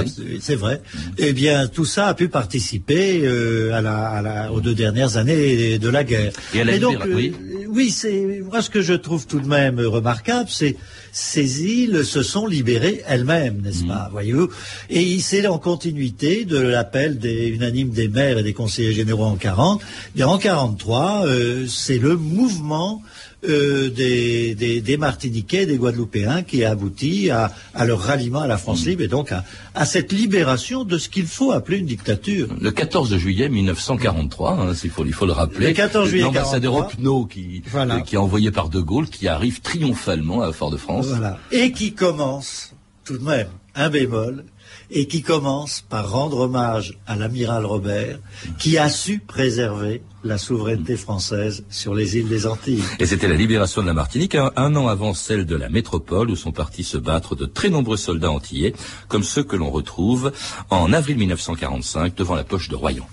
C'est 0.40 0.54
vrai. 0.54 0.82
Eh 1.18 1.32
bien, 1.32 1.66
tout 1.66 1.84
ça 1.84 2.08
a 2.08 2.14
pu 2.14 2.28
participer 2.28 3.22
euh, 3.24 3.72
à 3.72 3.80
la, 3.80 4.06
à 4.06 4.22
la, 4.22 4.52
aux 4.52 4.60
deux 4.60 4.74
dernières 4.74 5.16
années 5.16 5.78
de 5.78 5.88
la 5.88 6.04
guerre. 6.04 6.32
Et, 6.54 6.78
donc, 6.78 6.98
oui, 7.06 7.32
oui 7.68 7.90
c'est 7.90 8.42
moi 8.44 8.62
ce 8.62 8.70
que 8.70 8.82
je 8.82 8.94
trouve 8.94 9.26
tout 9.26 9.40
de 9.40 9.48
même 9.48 9.80
remarquable, 9.80 10.48
c'est 10.50 10.76
ces 11.12 11.64
îles 11.64 12.04
se 12.04 12.22
sont 12.22 12.46
libérées 12.46 13.02
elles-mêmes, 13.06 13.62
n'est-ce 13.62 13.84
mmh. 13.84 13.88
pas, 13.88 14.08
voyez-vous? 14.12 14.50
Et 14.90 15.18
c'est 15.20 15.46
en 15.46 15.58
continuité 15.58 16.44
de 16.44 16.58
l'appel 16.58 17.18
des, 17.18 17.48
unanime 17.48 17.88
des 17.90 18.08
maires 18.08 18.38
et 18.38 18.42
des 18.42 18.52
conseillers 18.52 18.92
généraux 18.92 19.24
en 19.24 19.36
40. 19.36 19.80
Bien, 20.14 20.28
en 20.28 20.36
43, 20.36 21.26
euh, 21.26 21.66
c'est 21.68 21.98
le 21.98 22.16
mouvement 22.16 23.02
euh, 23.44 23.90
des, 23.90 24.54
des, 24.54 24.80
des, 24.80 24.96
Martiniquais, 24.96 25.66
des 25.66 25.76
Guadeloupéens, 25.76 26.42
qui 26.42 26.64
a 26.64 26.70
abouti 26.70 27.30
à, 27.30 27.52
à 27.74 27.84
leur 27.84 28.00
ralliement 28.00 28.40
à 28.40 28.46
la 28.46 28.56
France 28.56 28.86
libre 28.86 29.02
et 29.02 29.08
donc 29.08 29.30
à, 29.30 29.44
à 29.74 29.84
cette 29.84 30.12
libération 30.12 30.84
de 30.84 30.96
ce 30.98 31.08
qu'il 31.08 31.26
faut 31.26 31.52
appeler 31.52 31.78
une 31.78 31.86
dictature. 31.86 32.48
Le 32.60 32.70
14 32.70 33.16
juillet 33.18 33.48
1943, 33.48 34.52
hein, 34.52 34.72
il, 34.82 34.90
faut, 34.90 35.04
il 35.04 35.12
faut 35.12 35.26
le 35.26 35.32
rappeler, 35.32 35.74
l'ambassadeur 36.20 36.74
Opnaud 36.74 37.26
qui, 37.26 37.62
euh, 37.74 38.00
qui 38.00 38.14
est 38.14 38.18
envoyé 38.18 38.50
par 38.50 38.68
De 38.68 38.80
Gaulle, 38.80 39.08
qui 39.08 39.28
arrive 39.28 39.60
triomphalement 39.60 40.40
à 40.42 40.52
Fort-de-France. 40.52 41.06
Voilà. 41.06 41.38
Et 41.52 41.72
qui 41.72 41.92
commence, 41.92 42.74
tout 43.04 43.18
de 43.18 43.24
même, 43.24 43.48
un 43.76 43.90
bémol, 43.90 44.44
et 44.90 45.06
qui 45.06 45.22
commence 45.22 45.84
par 45.88 46.10
rendre 46.10 46.40
hommage 46.40 46.98
à 47.06 47.16
l'amiral 47.16 47.64
Robert, 47.64 48.18
qui 48.58 48.78
a 48.78 48.88
su 48.88 49.18
préserver 49.18 50.02
la 50.24 50.38
souveraineté 50.38 50.96
française 50.96 51.64
sur 51.70 51.94
les 51.94 52.16
îles 52.16 52.28
des 52.28 52.46
Antilles. 52.46 52.82
Et 52.98 53.06
c'était 53.06 53.28
la 53.28 53.36
libération 53.36 53.82
de 53.82 53.86
la 53.86 53.94
Martinique 53.94 54.34
un, 54.34 54.76
an 54.76 54.88
avant 54.88 55.14
celle 55.14 55.46
de 55.46 55.56
la 55.56 55.68
métropole 55.68 56.30
où 56.30 56.36
sont 56.36 56.52
partis 56.52 56.84
se 56.84 56.98
battre 56.98 57.34
de 57.36 57.46
très 57.46 57.68
nombreux 57.68 57.96
soldats 57.96 58.30
antillais, 58.30 58.74
comme 59.08 59.22
ceux 59.22 59.44
que 59.44 59.56
l'on 59.56 59.70
retrouve 59.70 60.32
en 60.70 60.92
avril 60.92 61.18
1945 61.18 62.14
devant 62.14 62.34
la 62.34 62.44
poche 62.44 62.68
de 62.68 62.76
Royan. 62.76 63.06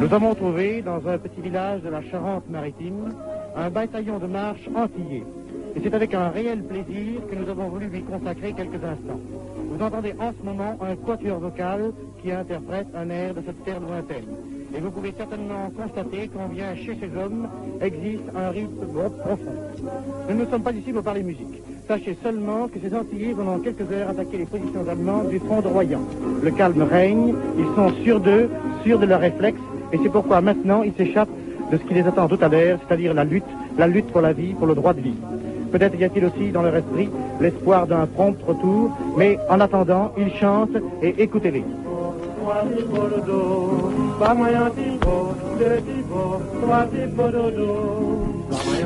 Nous 0.00 0.12
avons 0.12 0.34
trouvé 0.34 0.82
dans 0.82 1.00
un 1.08 1.18
petit 1.18 1.40
village 1.40 1.80
de 1.82 1.88
la 1.88 2.02
Charente-Maritime 2.10 3.14
un 3.56 3.70
bataillon 3.70 4.18
de 4.18 4.26
marche 4.26 4.68
antillais. 4.74 5.24
Et 5.76 5.80
c'est 5.82 5.94
avec 5.94 6.14
un 6.14 6.28
réel 6.28 6.62
plaisir 6.62 7.26
que 7.28 7.34
nous 7.34 7.48
avons 7.48 7.68
voulu 7.68 7.86
lui 7.86 8.02
consacrer 8.02 8.52
quelques 8.52 8.82
instants. 8.84 9.20
Vous 9.70 9.82
entendez 9.82 10.14
en 10.20 10.32
ce 10.32 10.44
moment 10.44 10.78
un 10.80 10.94
quatuor 10.94 11.40
vocal 11.40 11.92
qui 12.22 12.30
interprète 12.30 12.86
un 12.94 13.10
air 13.10 13.34
de 13.34 13.42
cette 13.44 13.64
terre 13.64 13.80
lointaine. 13.80 14.26
Et 14.76 14.80
vous 14.80 14.90
pouvez 14.90 15.12
certainement 15.16 15.70
constater 15.76 16.30
combien 16.32 16.74
chez 16.76 16.96
ces 17.00 17.16
hommes 17.16 17.48
existe 17.80 18.24
un 18.36 18.50
rythme 18.50 18.86
profond. 18.86 19.54
Nous 20.28 20.36
ne 20.36 20.46
sommes 20.46 20.62
pas 20.62 20.72
ici 20.72 20.92
pour 20.92 21.02
parler 21.02 21.22
musique. 21.22 21.62
Sachez 21.86 22.16
seulement 22.22 22.68
que 22.68 22.78
ces 22.80 22.94
Antillais 22.94 23.34
vont 23.34 23.44
dans 23.44 23.58
quelques 23.58 23.90
heures 23.92 24.08
attaquer 24.08 24.38
les 24.38 24.46
positions 24.46 24.88
allemandes 24.88 25.28
du 25.28 25.38
front 25.38 25.60
de 25.60 25.68
Royan. 25.68 26.00
Le 26.42 26.50
calme 26.50 26.82
règne, 26.82 27.34
ils 27.58 27.76
sont 27.76 27.92
sûrs 28.02 28.20
d'eux, 28.20 28.48
sûrs 28.84 28.98
de 28.98 29.06
leurs 29.06 29.20
réflexes, 29.20 29.60
et 29.92 29.98
c'est 30.02 30.10
pourquoi 30.10 30.40
maintenant 30.40 30.82
ils 30.82 30.92
s'échappent 30.94 31.28
de 31.70 31.76
ce 31.76 31.82
qui 31.82 31.94
les 31.94 32.06
attend 32.06 32.28
tout 32.28 32.38
à 32.40 32.48
l'heure, 32.48 32.78
c'est-à-dire 32.86 33.14
la 33.14 33.24
lutte, 33.24 33.44
la 33.78 33.86
lutte 33.86 34.06
pour 34.06 34.20
la 34.20 34.32
vie, 34.32 34.54
pour 34.54 34.66
le 34.66 34.74
droit 34.74 34.92
de 34.92 35.00
vie. 35.00 35.16
Peut-être 35.72 35.98
y 35.98 36.04
a-t-il 36.04 36.24
aussi 36.24 36.50
dans 36.52 36.62
leur 36.62 36.76
esprit 36.76 37.08
l'espoir 37.40 37.86
d'un 37.86 38.06
prompt 38.06 38.36
retour, 38.46 38.96
mais 39.16 39.38
en 39.50 39.60
attendant, 39.60 40.12
ils 40.16 40.32
chantent 40.34 40.76
et 41.02 41.14
écoutez-les. 41.22 41.64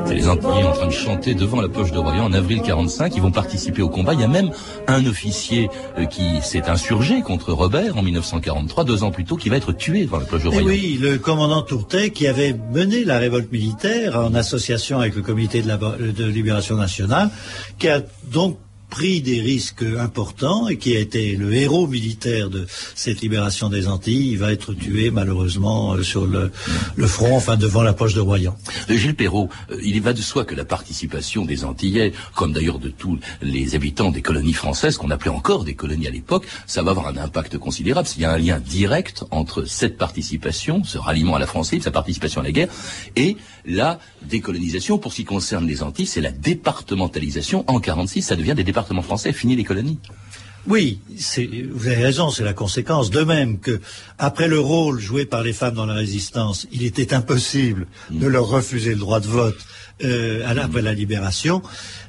C'est 0.05 0.15
les 0.15 0.27
Antillais 0.27 0.63
en 0.63 0.71
train 0.71 0.87
de 0.87 0.91
chanter 0.91 1.33
devant 1.33 1.61
la 1.61 1.69
poche 1.69 1.91
de 1.91 1.97
Royan 1.97 2.25
en 2.25 2.33
avril 2.33 2.61
45. 2.61 3.15
Ils 3.15 3.21
vont 3.21 3.31
participer 3.31 3.81
au 3.81 3.89
combat. 3.89 4.13
Il 4.13 4.21
y 4.21 4.23
a 4.23 4.27
même 4.27 4.51
un 4.87 5.05
officier 5.05 5.69
euh, 5.97 6.05
qui 6.05 6.41
s'est 6.41 6.69
insurgé 6.69 7.21
contre 7.21 7.53
Robert 7.53 7.97
en 7.97 8.01
1943, 8.01 8.83
deux 8.83 9.03
ans 9.03 9.11
plus 9.11 9.25
tôt, 9.25 9.35
qui 9.35 9.49
va 9.49 9.57
être 9.57 9.71
tué 9.71 10.05
devant 10.05 10.19
la 10.19 10.25
poche 10.25 10.43
de 10.43 10.49
eh 10.51 10.61
oui, 10.61 10.97
le 11.01 11.17
commandant 11.17 11.61
Tourtet 11.61 12.11
qui 12.11 12.27
avait 12.27 12.55
mené 12.71 13.03
la 13.03 13.19
révolte 13.19 13.51
militaire 13.51 14.17
en 14.17 14.33
association 14.33 14.99
avec 14.99 15.15
le 15.15 15.21
comité 15.21 15.61
de, 15.61 15.67
la, 15.67 15.77
de 15.77 16.25
libération 16.25 16.75
nationale, 16.75 17.29
qui 17.77 17.87
a 17.87 18.01
donc 18.31 18.57
pris 18.89 19.21
des 19.21 19.39
risques 19.41 19.85
importants 19.97 20.67
et 20.67 20.77
qui 20.77 20.95
a 20.95 20.99
été 20.99 21.35
le 21.35 21.53
héros 21.53 21.87
militaire 21.87 22.49
de 22.49 22.65
cette 22.95 23.21
libération 23.21 23.69
des 23.69 23.87
Antilles, 23.87 24.31
il 24.31 24.37
va 24.37 24.51
être 24.51 24.73
tué 24.73 25.11
malheureusement 25.11 25.93
euh, 25.93 26.03
sur 26.03 26.25
le, 26.25 26.51
front, 27.07 27.35
enfin 27.35 27.55
devant 27.55 27.83
la 27.83 27.93
poche 27.93 28.13
de 28.13 28.19
Royan. 28.19 28.55
Euh, 28.89 28.95
Gilles 28.95 29.15
Perrault, 29.15 29.49
euh, 29.71 29.79
il 29.83 30.01
va 30.01 30.13
de 30.13 30.21
soi 30.21 30.43
que 30.43 30.55
la 30.55 30.65
participation 30.65 31.45
des 31.45 31.63
Antillais, 31.63 32.13
comme 32.35 32.51
d'ailleurs 32.51 32.79
de 32.79 32.89
tous 32.89 33.19
les 33.41 33.75
habitants 33.75 34.11
des 34.11 34.21
colonies 34.21 34.53
françaises, 34.53 34.97
qu'on 34.97 35.11
appelait 35.11 35.31
encore 35.31 35.63
des 35.63 35.75
colonies 35.75 36.07
à 36.07 36.11
l'époque, 36.11 36.45
ça 36.65 36.81
va 36.81 36.91
avoir 36.91 37.07
un 37.07 37.17
impact 37.17 37.57
considérable. 37.57 38.07
S'il 38.07 38.23
y 38.23 38.25
a 38.25 38.31
un 38.31 38.37
lien 38.37 38.59
direct 38.59 39.23
entre 39.31 39.65
cette 39.65 39.97
participation, 39.97 40.83
ce 40.83 40.97
ralliement 40.97 41.35
à 41.35 41.39
la 41.39 41.47
France 41.47 41.71
libre, 41.71 41.83
sa 41.83 41.91
participation 41.91 42.41
à 42.41 42.43
la 42.43 42.51
guerre, 42.51 42.69
et 43.15 43.37
la 43.65 43.99
décolonisation. 44.23 44.97
Pour 44.97 45.11
ce 45.11 45.17
qui 45.17 45.25
concerne 45.25 45.67
les 45.67 45.83
Antilles, 45.83 46.07
c'est 46.07 46.21
la 46.21 46.31
départementalisation. 46.31 47.63
En 47.67 47.79
46, 47.79 48.23
ça 48.23 48.35
devient 48.35 48.55
des 48.55 48.63
départements 48.63 48.78
français, 49.01 49.31
fini 49.33 49.55
les 49.55 49.63
colonies. 49.63 49.99
Oui, 50.67 50.99
vous 51.73 51.87
avez 51.87 52.03
raison, 52.03 52.29
c'est 52.29 52.43
la 52.43 52.53
conséquence. 52.53 53.09
De 53.09 53.23
même 53.23 53.59
que, 53.59 53.79
après 54.17 54.47
le 54.47 54.59
rôle 54.59 54.99
joué 54.99 55.25
par 55.25 55.41
les 55.41 55.53
femmes 55.53 55.75
dans 55.75 55.85
la 55.85 55.93
résistance, 55.93 56.67
il 56.71 56.83
était 56.83 57.13
impossible 57.13 57.87
de 58.11 58.27
leur 58.27 58.47
refuser 58.47 58.91
le 58.91 58.97
droit 58.97 59.19
de 59.19 59.27
vote 59.27 59.57
euh, 60.03 60.43
après 60.45 60.81
la 60.81 60.93
libération. 60.93 61.61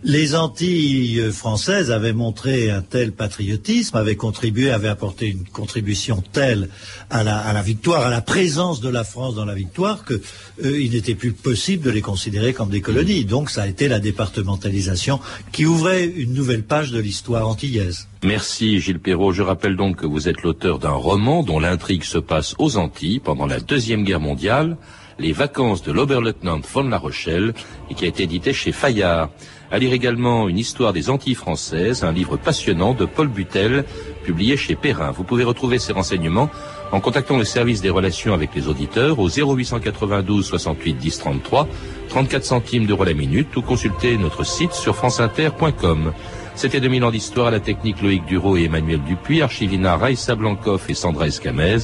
Les 0.03 0.35
Antilles 0.35 1.31
françaises 1.31 1.91
avaient 1.91 2.15
montré 2.15 2.71
un 2.71 2.81
tel 2.81 3.13
patriotisme, 3.13 3.97
avaient 3.97 4.17
contribué, 4.17 4.71
avaient 4.71 4.89
apporté 4.89 5.27
une 5.27 5.45
contribution 5.45 6.23
telle 6.33 6.69
à 7.11 7.23
la, 7.23 7.63
victoire, 7.63 8.07
à 8.07 8.11
la 8.11 8.21
présence 8.21 8.81
de 8.81 8.89
la 8.89 9.05
France 9.05 9.35
dans 9.35 9.45
la 9.45 9.55
victoire, 9.55 10.05
qu'il 10.05 10.21
euh, 10.65 10.89
n'était 10.89 11.15
plus 11.15 11.33
possible 11.33 11.85
de 11.85 11.91
les 11.91 12.01
considérer 12.01 12.53
comme 12.53 12.71
des 12.71 12.81
colonies. 12.81 13.25
Donc 13.25 13.51
ça 13.51 13.63
a 13.63 13.67
été 13.67 13.89
la 13.89 14.01
départementalisation 14.01 15.21
qui 15.53 15.67
ouvrait 15.67 16.07
une 16.07 16.33
nouvelle 16.33 16.63
page 16.63 16.93
de 16.93 17.01
l'histoire 17.01 17.47
antillaise. 17.47 18.09
Merci 18.25 18.81
Gilles 18.81 19.01
Perrault. 19.01 19.33
Je 19.33 19.43
rappelle 19.43 19.77
donc 19.77 19.97
que 19.97 20.07
vous 20.07 20.29
êtes 20.29 20.43
l'auteur 20.43 20.79
d'un 20.79 20.91
roman 20.91 21.43
dont 21.43 21.59
l'intrigue 21.59 22.05
se 22.05 22.19
passe 22.19 22.55
aux 22.59 22.77
Antilles 22.77 23.21
pendant 23.21 23.47
la 23.47 23.61
Deuxième 23.61 24.05
Guerre 24.05 24.21
mondiale 24.21 24.77
les 25.21 25.33
vacances 25.33 25.83
de 25.83 25.93
l'Oberleutnant 25.93 26.61
von 26.73 26.89
La 26.89 26.97
Rochelle 26.97 27.53
et 27.91 27.95
qui 27.95 28.07
a 28.07 28.09
été 28.09 28.23
édité 28.23 28.53
chez 28.53 28.73
Fayard. 28.73 29.29
À 29.71 29.79
lire 29.79 29.93
également 29.93 30.49
Une 30.49 30.59
histoire 30.59 30.93
des 30.93 31.11
Antilles 31.11 31.35
françaises, 31.35 32.03
un 32.03 32.13
livre 32.13 32.37
passionnant 32.37 32.95
de 32.95 33.05
Paul 33.05 33.29
Butel, 33.29 33.85
publié 34.25 34.57
chez 34.57 34.75
Perrin. 34.75 35.11
Vous 35.11 35.23
pouvez 35.23 35.45
retrouver 35.45 35.79
ces 35.79 35.93
renseignements 35.93 36.49
en 36.91 37.01
contactant 37.01 37.37
le 37.37 37.45
service 37.45 37.83
des 37.83 37.91
relations 37.91 38.35
avec 38.35 38.55
les 38.55 38.67
auditeurs 38.67 39.19
au 39.19 39.29
0892 39.29 40.45
68 40.45 40.95
10 40.95 41.19
33, 41.19 41.69
34 42.09 42.45
centimes 42.45 42.87
d'euros 42.87 43.05
la 43.05 43.15
minute 43.15 43.55
ou 43.57 43.63
consulter 43.63 44.17
notre 44.17 44.45
site 44.45 44.73
sur 44.73 44.97
franceinter.com. 44.97 46.13
C'était 46.57 46.81
2000 46.81 47.05
ans 47.05 47.11
d'histoire 47.11 47.47
à 47.47 47.51
la 47.51 47.61
technique 47.61 48.03
Loïc 48.03 48.25
Duro 48.27 48.57
et 48.57 48.65
Emmanuel 48.65 49.01
Dupuis, 49.03 49.43
Archivina 49.43 49.97
Raïssa 49.97 50.35
Blancoff 50.35 50.91
et 50.91 50.95
Sandra 50.95 51.29
Escamez. 51.29 51.79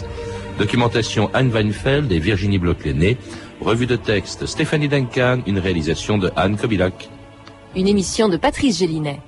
Documentation 0.59 1.29
Anne 1.35 1.51
Weinfeld 1.51 2.11
et 2.11 2.19
Virginie 2.19 2.59
bloch 2.59 2.79
Revue 3.61 3.87
de 3.87 3.97
texte 3.97 4.47
Stéphanie 4.47 4.88
Duncan, 4.88 5.40
une 5.47 5.59
réalisation 5.59 6.16
de 6.16 6.31
Anne 6.35 6.57
Kobilac. 6.57 7.11
Une 7.75 7.87
émission 7.87 8.31
de 8.31 8.38
Patrice 8.38 8.79
Gélinet. 8.79 9.21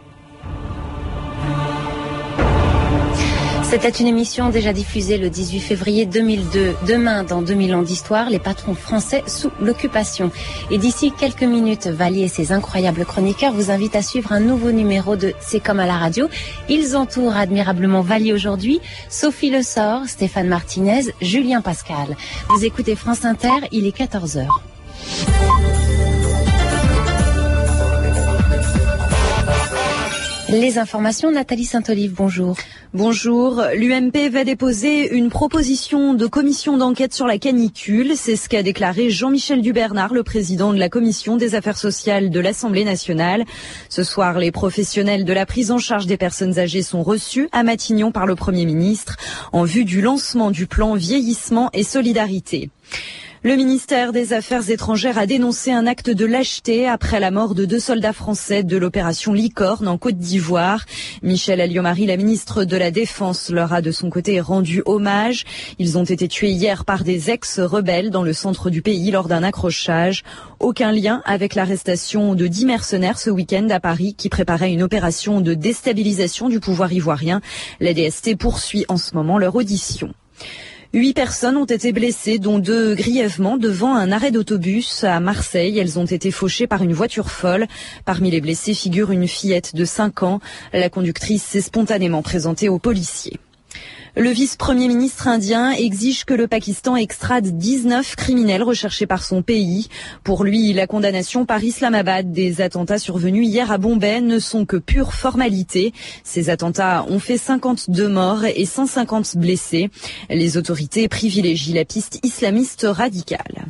C'était 3.71 3.91
une 3.91 4.07
émission 4.07 4.49
déjà 4.49 4.73
diffusée 4.73 5.19
le 5.19 5.29
18 5.29 5.61
février 5.61 6.07
2002. 6.07 6.75
Demain, 6.87 7.23
dans 7.23 7.43
2000 7.43 7.75
ans 7.75 7.83
d'histoire, 7.83 8.31
les 8.31 8.39
patrons 8.39 8.75
français 8.75 9.23
sous 9.27 9.51
l'occupation. 9.61 10.31
Et 10.71 10.79
d'ici 10.79 11.13
quelques 11.13 11.43
minutes, 11.43 11.87
Valier 11.87 12.23
et 12.23 12.29
ses 12.29 12.53
incroyables 12.53 13.05
chroniqueurs 13.05 13.53
vous 13.53 13.71
invitent 13.71 13.97
à 13.97 14.01
suivre 14.01 14.33
un 14.33 14.41
nouveau 14.41 14.73
numéro 14.73 15.17
de 15.17 15.35
C'est 15.41 15.61
comme 15.61 15.81
à 15.81 15.87
la 15.87 15.99
radio. 15.99 16.31
Ils 16.71 16.97
entourent 16.97 17.37
admirablement 17.37 18.01
Valier 18.01 18.33
aujourd'hui, 18.33 18.81
Sophie 19.11 19.51
Le 19.51 19.61
Sort, 19.61 20.07
Stéphane 20.07 20.49
Martinez, 20.49 21.13
Julien 21.21 21.61
Pascal. 21.61 22.17
Vous 22.49 22.65
écoutez 22.65 22.97
France 22.97 23.27
Inter, 23.27 23.69
il 23.71 23.87
est 23.87 23.95
14h. 23.95 24.47
Les 30.51 30.79
informations, 30.79 31.31
Nathalie 31.31 31.67
Saint-Olive, 31.67 32.15
bonjour. 32.15 32.57
Bonjour. 32.95 33.63
L'UMP 33.75 34.31
va 34.31 34.45
déposer 34.45 35.15
une 35.15 35.29
proposition 35.29 36.15
de 36.15 36.27
commission 36.27 36.79
d'enquête 36.79 37.13
sur 37.13 37.27
la 37.27 37.37
canicule. 37.37 38.13
C'est 38.17 38.35
ce 38.35 38.49
qu'a 38.49 38.63
déclaré 38.63 39.11
Jean-Michel 39.11 39.61
Dubernard, 39.61 40.15
le 40.15 40.23
président 40.23 40.73
de 40.73 40.79
la 40.79 40.89
commission 40.89 41.37
des 41.37 41.55
affaires 41.55 41.77
sociales 41.77 42.31
de 42.31 42.41
l'Assemblée 42.41 42.87
nationale. 42.87 43.45
Ce 43.91 44.03
soir, 44.03 44.39
les 44.39 44.51
professionnels 44.51 45.27
de 45.27 45.33
la 45.35 45.45
prise 45.45 45.71
en 45.71 45.79
charge 45.79 46.07
des 46.07 46.17
personnes 46.17 46.59
âgées 46.59 46.83
sont 46.83 47.03
reçus 47.03 47.51
à 47.53 47.63
Matignon 47.63 48.11
par 48.11 48.25
le 48.25 48.35
Premier 48.35 48.65
ministre 48.65 49.19
en 49.53 49.65
vue 49.65 49.85
du 49.85 50.01
lancement 50.01 50.51
du 50.51 50.67
plan 50.67 50.95
vieillissement 50.95 51.69
et 51.75 51.83
solidarité. 51.83 52.71
Le 53.45 53.55
ministère 53.55 54.13
des 54.13 54.33
Affaires 54.33 54.69
étrangères 54.69 55.17
a 55.17 55.25
dénoncé 55.25 55.71
un 55.71 55.87
acte 55.87 56.11
de 56.11 56.27
lâcheté 56.27 56.89
après 56.89 57.21
la 57.21 57.31
mort 57.31 57.55
de 57.55 57.67
deux 57.67 57.79
soldats 57.79 58.13
français 58.13 58.65
de 58.65 58.77
l'opération 58.77 59.33
Licorne 59.33 59.87
en 59.87 59.97
Côte 59.97 60.19
d'Ivoire. 60.19 60.85
Michel 61.23 61.61
Alliomari, 61.61 62.07
la 62.07 62.17
ministre 62.17 62.65
de 62.65 62.77
la 62.77 62.91
Défense, 62.91 63.51
leur 63.51 63.73
a 63.73 63.81
de 63.81 63.93
son 63.93 64.11
côté 64.11 64.41
rendu 64.41 64.83
hommage. 64.87 65.45
Ils 65.79 65.99
ont 65.99 66.03
été 66.03 66.27
tués 66.27 66.51
hier 66.51 66.85
par 66.85 67.05
des 67.05 67.31
ex-rebelles 67.31 68.11
dans 68.11 68.25
le 68.25 68.33
centre 68.33 68.71
du 68.71 68.83
pays 68.83 69.13
lors 69.13 69.29
d'un 69.29 69.45
accrochage. 69.45 70.25
Aucun 70.59 70.91
lien 70.91 71.23
avec 71.25 71.55
l'arrestation 71.55 72.35
de 72.35 72.49
dix 72.49 72.67
mercenaires 72.67 73.21
ce 73.21 73.31
week-end 73.31 73.69
à 73.71 73.79
Paris 73.79 74.17
qui 74.19 74.31
préparaient 74.31 74.73
une 74.73 74.83
opération 74.83 75.41
de 75.41 75.55
déstabilisation 75.55 76.49
du 76.49 76.59
pouvoir 76.59 76.93
ivoirien. 76.93 77.41
La 77.79 77.95
DST 77.95 78.37
poursuit 78.37 78.85
en 78.89 78.97
ce 78.97 79.15
moment 79.15 79.39
leur 79.39 79.55
audition. 79.55 80.13
Huit 80.95 81.13
personnes 81.13 81.59
ont 81.59 81.67
été 81.67 81.93
blessées, 81.93 82.39
dont 82.39 82.59
deux 82.59 82.95
grièvement, 82.95 83.59
devant 83.59 83.95
un 83.95 84.11
arrêt 84.11 84.31
d'autobus 84.31 85.05
à 85.05 85.21
Marseille. 85.21 85.79
Elles 85.79 85.99
ont 85.99 86.07
été 86.07 86.31
fauchées 86.31 86.67
par 86.67 86.83
une 86.83 86.95
voiture 86.95 87.31
folle. 87.31 87.67
Parmi 88.07 88.31
les 88.31 88.41
blessés 88.41 88.73
figure 88.73 89.11
une 89.11 89.29
fillette 89.29 89.75
de 89.75 89.85
5 89.85 90.23
ans. 90.23 90.41
La 90.73 90.89
conductrice 90.89 91.43
s'est 91.43 91.61
spontanément 91.61 92.23
présentée 92.23 92.71
aux 92.71 92.79
policiers. 92.79 93.39
Le 94.19 94.31
vice-premier 94.31 94.89
ministre 94.89 95.29
indien 95.29 95.71
exige 95.71 96.25
que 96.25 96.35
le 96.35 96.49
Pakistan 96.49 96.97
extrade 96.97 97.57
19 97.57 98.17
criminels 98.17 98.65
recherchés 98.65 99.07
par 99.07 99.23
son 99.23 99.43
pays. 99.43 99.87
Pour 100.25 100.43
lui, 100.43 100.73
la 100.73 100.89
condamnation 100.89 101.47
par 101.47 101.63
Islamabad 101.63 102.33
des 102.33 102.61
attentats 102.61 102.99
survenus 102.99 103.47
hier 103.47 103.71
à 103.71 103.79
Bombay 103.79 104.21
ne 104.21 104.41
sont 104.41 104.67
que 104.67 104.77
pure 104.77 105.15
formalité. 105.15 105.93
Ces 106.25 106.51
attentats 106.51 107.07
ont 107.09 107.21
fait 107.21 107.39
52 107.39 108.09
morts 108.09 108.45
et 108.45 108.65
150 108.65 109.37
blessés. 109.37 109.89
Les 110.31 110.57
autorités 110.57 111.07
privilégient 111.07 111.75
la 111.75 111.85
piste 111.85 112.19
islamiste 112.25 112.89
radicale. 112.91 113.67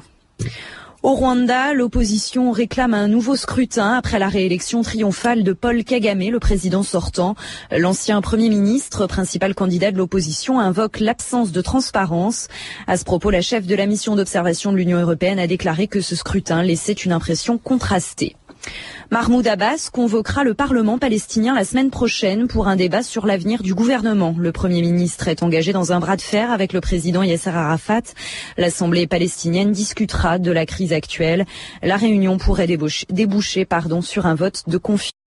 Au 1.04 1.14
Rwanda, 1.14 1.74
l'opposition 1.74 2.50
réclame 2.50 2.92
un 2.92 3.06
nouveau 3.06 3.36
scrutin 3.36 3.92
après 3.92 4.18
la 4.18 4.26
réélection 4.26 4.82
triomphale 4.82 5.44
de 5.44 5.52
Paul 5.52 5.84
Kagame, 5.84 6.28
le 6.28 6.40
président 6.40 6.82
sortant. 6.82 7.36
L'ancien 7.70 8.20
Premier 8.20 8.48
ministre, 8.48 9.06
principal 9.06 9.54
candidat 9.54 9.92
de 9.92 9.96
l'opposition, 9.96 10.58
invoque 10.58 10.98
l'absence 10.98 11.52
de 11.52 11.60
transparence. 11.60 12.48
À 12.88 12.96
ce 12.96 13.04
propos, 13.04 13.30
la 13.30 13.42
chef 13.42 13.64
de 13.64 13.76
la 13.76 13.86
mission 13.86 14.16
d'observation 14.16 14.72
de 14.72 14.76
l'Union 14.76 14.98
européenne 14.98 15.38
a 15.38 15.46
déclaré 15.46 15.86
que 15.86 16.00
ce 16.00 16.16
scrutin 16.16 16.64
laissait 16.64 16.94
une 16.94 17.12
impression 17.12 17.58
contrastée. 17.58 18.34
Mahmoud 19.10 19.46
Abbas 19.46 19.88
convoquera 19.90 20.44
le 20.44 20.52
Parlement 20.52 20.98
palestinien 20.98 21.54
la 21.54 21.64
semaine 21.64 21.90
prochaine 21.90 22.46
pour 22.46 22.68
un 22.68 22.76
débat 22.76 23.02
sur 23.02 23.26
l'avenir 23.26 23.62
du 23.62 23.74
gouvernement. 23.74 24.34
Le 24.38 24.52
Premier 24.52 24.82
ministre 24.82 25.28
est 25.28 25.42
engagé 25.42 25.72
dans 25.72 25.92
un 25.92 26.00
bras 26.00 26.16
de 26.16 26.22
fer 26.22 26.50
avec 26.50 26.72
le 26.72 26.80
président 26.80 27.22
Yasser 27.22 27.50
Arafat. 27.50 28.02
L'Assemblée 28.58 29.06
palestinienne 29.06 29.72
discutera 29.72 30.38
de 30.38 30.50
la 30.50 30.66
crise 30.66 30.92
actuelle. 30.92 31.46
La 31.82 31.96
réunion 31.96 32.36
pourrait 32.36 32.66
déboucher, 32.66 33.66
sur 34.02 34.26
un 34.26 34.34
vote 34.34 34.64
de 34.66 34.76
confiance. 34.76 35.18